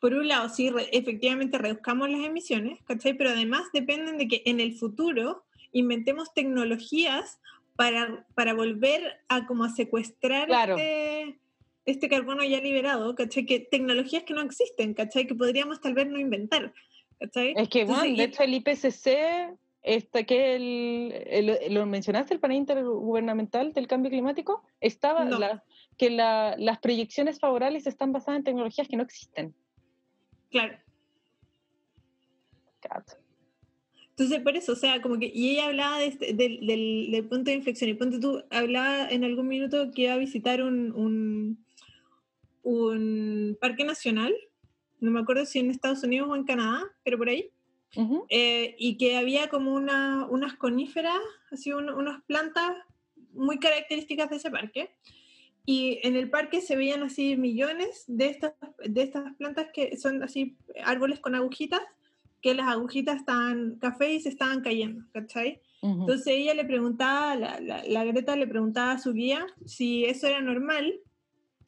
[0.00, 3.14] por un lado, sí, re- efectivamente reduzcamos las emisiones, ¿cachai?
[3.14, 7.38] Pero además dependen de que en el futuro inventemos tecnologías
[7.76, 10.76] para, para volver a como a secuestrar Claro.
[10.76, 11.38] este,
[11.84, 13.44] este carbono ya liberado, ¿cachai?
[13.46, 15.26] Que tecnologías que no existen, ¿cachai?
[15.26, 16.72] Que podríamos tal vez no inventar,
[17.18, 17.54] ¿cachai?
[17.56, 22.40] Es que, Entonces, bueno, de hecho, el IPCC, este, que el, el- lo mencionaste, el
[22.40, 25.38] panel intergubernamental del cambio climático, estaba, No.
[25.38, 25.64] la-
[25.98, 29.54] que la- las proyecciones favorables están basadas en tecnologías que no existen.
[30.50, 30.78] Claro.
[32.80, 33.16] Cacho.
[34.10, 37.08] Entonces Entonces, por eso, o sea, como que, y ella hablaba de este- del, del-
[37.10, 40.62] del punto de inflexión, y ponte tú, hablaba en algún minuto que iba a visitar
[40.62, 41.61] un, un,
[42.62, 44.34] un parque nacional,
[45.00, 47.50] no me acuerdo si en Estados Unidos o en Canadá, pero por ahí,
[48.30, 51.18] eh, y que había como una, unas coníferas,
[51.50, 52.70] así un- unas plantas
[53.34, 54.90] muy características de ese parque.
[55.66, 58.54] Y en el parque se veían así millones de estas,
[58.84, 61.82] de estas plantas que son así árboles con agujitas,
[62.40, 65.60] que las agujitas estaban café y se estaban cayendo, ¿cachai?
[66.00, 70.26] Entonces ella le preguntaba, la, la, la Greta le preguntaba a su guía si eso
[70.26, 70.94] era normal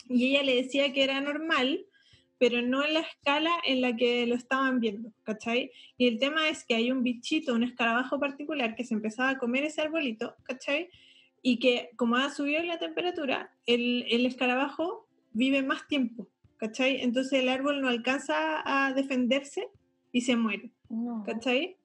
[0.08, 1.86] y ella le decía que era normal,
[2.38, 5.70] pero no en la escala en la que lo estaban viendo, ¿cachai?
[5.96, 9.38] Y el tema es que hay un bichito, un escarabajo particular que se empezaba a
[9.38, 10.90] comer ese arbolito, ¿cachai?
[11.42, 17.00] Y que como ha subido la temperatura, el, el escarabajo vive más tiempo, ¿cachai?
[17.02, 19.68] Entonces el árbol no alcanza a defenderse
[20.12, 20.70] y se muere.
[20.88, 21.24] No.
[21.24, 21.76] ¿cachai?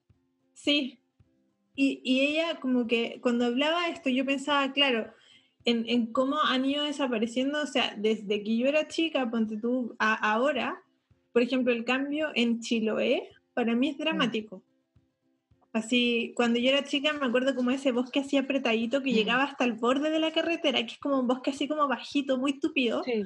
[0.53, 0.99] Sí.
[1.75, 5.13] Y, y ella como que cuando hablaba esto yo pensaba, claro,
[5.69, 9.95] en, en cómo han ido desapareciendo, o sea, desde que yo era chica, ponte tú,
[9.99, 10.81] a ahora,
[11.33, 14.61] por ejemplo, el cambio en Chiloé, para mí es dramático.
[15.71, 19.13] Así, cuando yo era chica me acuerdo como ese bosque así apretadito que Mm.
[19.13, 22.37] llegaba hasta el borde de la carretera, que es como un bosque así como bajito,
[22.39, 23.03] muy tupido.
[23.03, 23.23] Sí.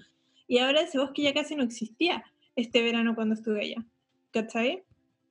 [0.48, 2.24] Y ahora ese bosque ya casi no existía
[2.58, 3.86] este verano cuando estuve allá.
[4.32, 4.84] ¿Cachai?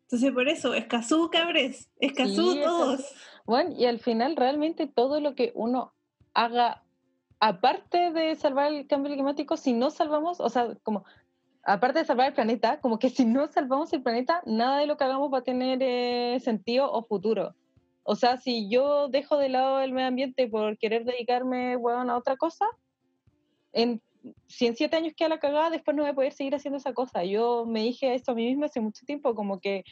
[0.04, 3.00] Entonces por eso, Escazú, cabres, Escazú Sí, todos.
[3.44, 5.92] Bueno, y al final realmente todo lo que uno
[6.32, 6.82] haga,
[7.42, 11.04] aparte de salvar el cambio climático, si no salvamos, o sea, como,
[11.64, 14.96] aparte de salvar el planeta, como que si no salvamos el planeta, nada de lo
[14.96, 17.56] que hagamos va a tener eh, sentido o futuro.
[18.04, 22.36] O sea, si yo dejo de lado el medio ambiente por querer dedicarme, a otra
[22.36, 22.64] cosa,
[23.72, 24.00] en,
[24.46, 26.94] si en siete años queda la cagada, después no voy a poder seguir haciendo esa
[26.94, 27.24] cosa.
[27.24, 29.82] Yo me dije esto a mí misma hace mucho tiempo, como que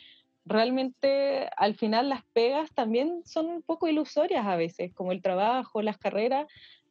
[0.44, 5.82] realmente al final las pegas también son un poco ilusorias a veces, como el trabajo,
[5.82, 6.46] las carreras,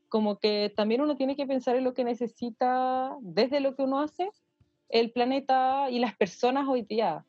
[0.09, 3.99] como que también uno tiene que pensar en lo que necesita desde lo que uno
[4.01, 4.29] hace,
[4.89, 7.25] el planeta y las personas hoy día.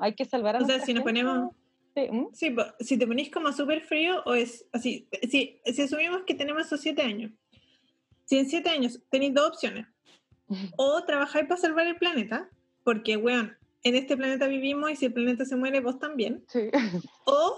[0.00, 1.22] Hay que salvar a O sea, si nos gente.
[1.22, 1.50] ponemos-
[1.96, 2.26] Sí, ¿mm?
[2.32, 6.66] Sí, si te ponís como súper frío o es así, si, si asumimos que tenemos
[6.66, 7.30] esos siete años,
[8.24, 9.86] si en siete años tenéis dos opciones,
[10.76, 12.50] o trabajáis para salvar el planeta,
[12.82, 16.68] porque, weón, en este planeta vivimos y si el planeta se muere, vos también, Sí.
[17.26, 17.56] o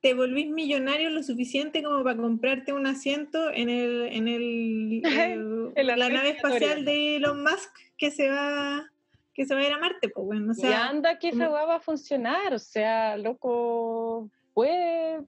[0.00, 5.72] te volvís millonario lo suficiente como para comprarte un asiento en el, en el, el-
[5.74, 8.90] En la nave espacial de Elon Musk que se va
[9.32, 11.48] que se va a ir a Marte, pues bueno, o y sea, anda que esa
[11.48, 15.20] va a funcionar, o sea, loco, puede,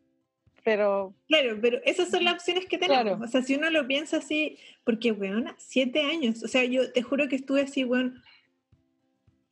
[0.64, 3.02] pero Claro, pero esas son las opciones que tenemos.
[3.04, 3.20] Claro.
[3.24, 6.42] O sea, si uno lo piensa así, porque, weón, siete años.
[6.42, 8.20] O sea, yo te juro que estuve así, weón,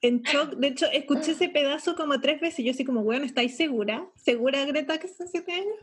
[0.03, 0.55] en shock.
[0.57, 2.61] De hecho, escuché ese pedazo como tres veces.
[2.61, 4.07] y Yo así como, weón, ¿estáis segura?
[4.16, 5.76] ¿Segura, Greta, que son siete años?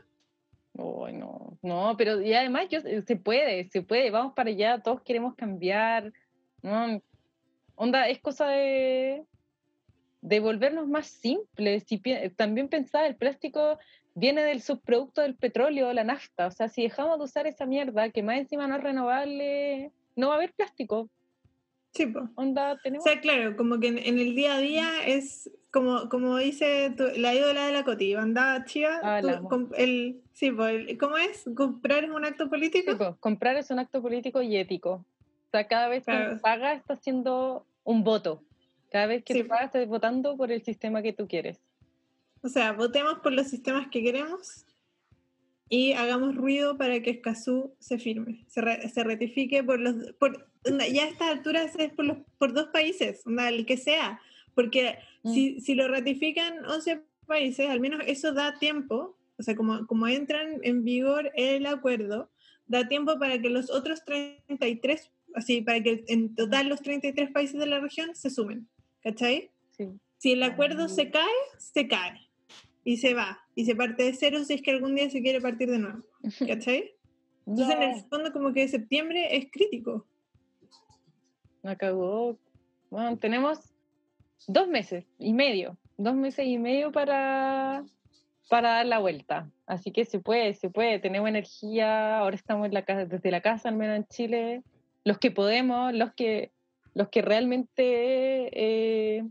[0.78, 5.02] Ay, no, no, pero y además yo, se puede, se puede, vamos para allá, todos
[5.02, 6.14] queremos cambiar,
[6.62, 7.02] ¿no?
[7.76, 9.24] Onda, es cosa de,
[10.22, 11.84] de volvernos más simples.
[11.86, 13.80] Pi- también pensar, el plástico
[14.14, 18.10] viene del subproducto del petróleo, la nafta, o sea, si dejamos de usar esa mierda,
[18.12, 21.10] que más encima no es renovable, no va a haber plástico.
[21.94, 22.26] Sí, pues.
[22.36, 23.04] Onda, O tenemos...
[23.04, 27.10] sea, claro, como que en, en el día a día es como, como dice tu-
[27.20, 29.00] la ídola de la Coti, bandada chiva.
[29.02, 31.46] Ah, tú- com- el, sí, pues, el- ¿cómo es?
[31.56, 32.92] ¿Comprar es un acto político?
[32.92, 35.06] Sí, po, comprar es un acto político y ético.
[35.48, 36.32] O sea, cada vez que Claro.
[36.34, 38.44] uno paga está haciendo un voto.
[38.92, 39.42] Cada vez que Sí.
[39.42, 41.60] tú pagas estás votando por el sistema que tú quieres.
[42.44, 44.66] O sea, votemos por los sistemas que queremos
[45.70, 49.96] y hagamos ruido para que Escazú se firme, se, re- se ratifique por los...
[50.20, 50.48] Por,
[50.92, 54.20] ya a estas alturas es por, los, por dos países, el que sea,
[54.56, 55.34] porque Mm.
[55.34, 60.08] si, si lo ratifican 11 países, al menos eso da tiempo, o sea, como, como
[60.08, 62.30] entran en vigor el acuerdo,
[62.68, 67.60] da tiempo para que los otros 33, así, para que en total los 33 países
[67.60, 68.68] de la región se sumen,
[69.02, 69.50] ¿cachai?
[69.72, 69.88] Sí.
[70.18, 70.90] Si el acuerdo Ah.
[70.90, 71.26] se cae,
[71.58, 72.22] se cae.
[72.84, 73.40] Y se va.
[73.58, 76.04] Y se parte de cero si es que algún día se quiere partir de nuevo.
[76.48, 76.94] ¿Cachai?
[77.48, 80.06] Entonces, en el fondo, como que septiembre es crítico.
[81.64, 82.38] me cagó.
[82.92, 83.74] Bueno, tenemos
[84.46, 85.76] dos meses y medio.
[85.98, 87.84] Dos meses y medio para,
[88.48, 89.50] para dar la vuelta.
[89.66, 91.00] Así que se puede, se puede.
[91.00, 92.20] Tenemos energía.
[92.20, 94.62] Ahora estamos en la casa, desde la casa, al menos en Chile.
[95.04, 96.52] Los que podemos, los que,
[96.94, 99.26] los que realmente, eh,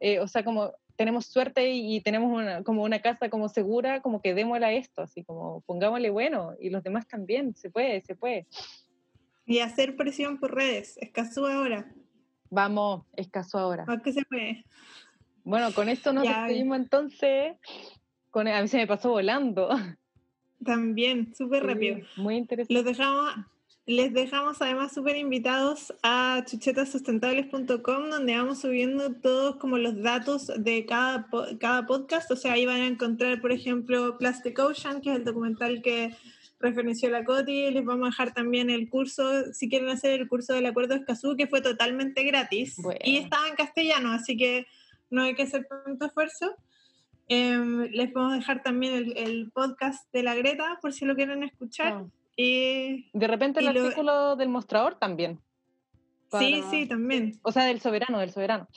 [0.00, 4.02] eh, o sea, como tenemos suerte y, y tenemos una, como una casa como segura,
[4.02, 6.52] como que démosle a esto, así como pongámosle bueno.
[6.60, 7.54] Y los demás también.
[7.56, 8.46] Se puede, se puede.
[9.46, 10.98] Y hacer presión por redes.
[10.98, 11.90] Escazú ahora.
[12.50, 13.86] Vamos, escaso ahora.
[13.88, 14.62] ¿A qué se puede?
[15.42, 16.42] Bueno, con esto nos Ya.
[16.42, 17.56] despedimos entonces.
[18.30, 19.70] Con, a mí se me pasó volando.
[20.62, 22.00] También, súper rápido.
[22.18, 22.74] Muy interesante.
[22.74, 23.36] Los dejamos,
[23.86, 30.86] les dejamos además súper invitados a chuchetasustentables.com donde vamos subiendo todos como los datos de
[30.86, 31.28] cada,
[31.58, 32.30] cada podcast.
[32.30, 36.14] O sea, ahí van a encontrar, por ejemplo, Plastic Ocean, que es el documental que
[36.60, 37.70] referenció la Coti.
[37.70, 41.00] Les vamos a dejar también el curso, si quieren hacer el curso del Acuerdo de
[41.00, 42.76] Escazú, que fue totalmente gratis.
[42.76, 43.00] Bueno.
[43.02, 44.66] Y estaba en castellano, así que
[45.08, 46.54] no hay que hacer tanto esfuerzo.
[47.28, 51.42] Em, les podemos dejar también el, el podcast de la Greta, por si lo quieren
[51.42, 51.92] escuchar.
[51.92, 52.06] Ah.
[52.42, 55.40] Y De repente el lo- artículo del mostrador también.
[56.38, 57.38] sí, Para- sí, también.
[57.42, 58.68] O sea, del soberano, del soberano.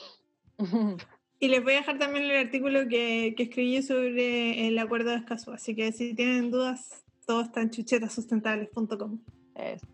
[1.39, 5.17] Y les voy a dejar también el artículo que, que escribí sobre el acuerdo de
[5.17, 5.51] Escazú.
[5.51, 9.19] Así que si tienen dudas, todo está en chuchetasustentables.com.
[9.55, 9.85] Eso,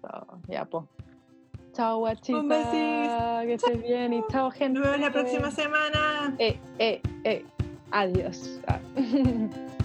[0.47, 0.87] ya, po.
[1.73, 2.37] Chao, guachita.
[2.37, 3.39] Un besito.
[3.47, 4.79] Que estés bien y chao, gente.
[4.79, 6.35] Nos vemos la próxima semana.
[6.37, 7.43] Eh, eh, eh.
[7.89, 8.61] Adiós.
[8.67, 8.79] Ah.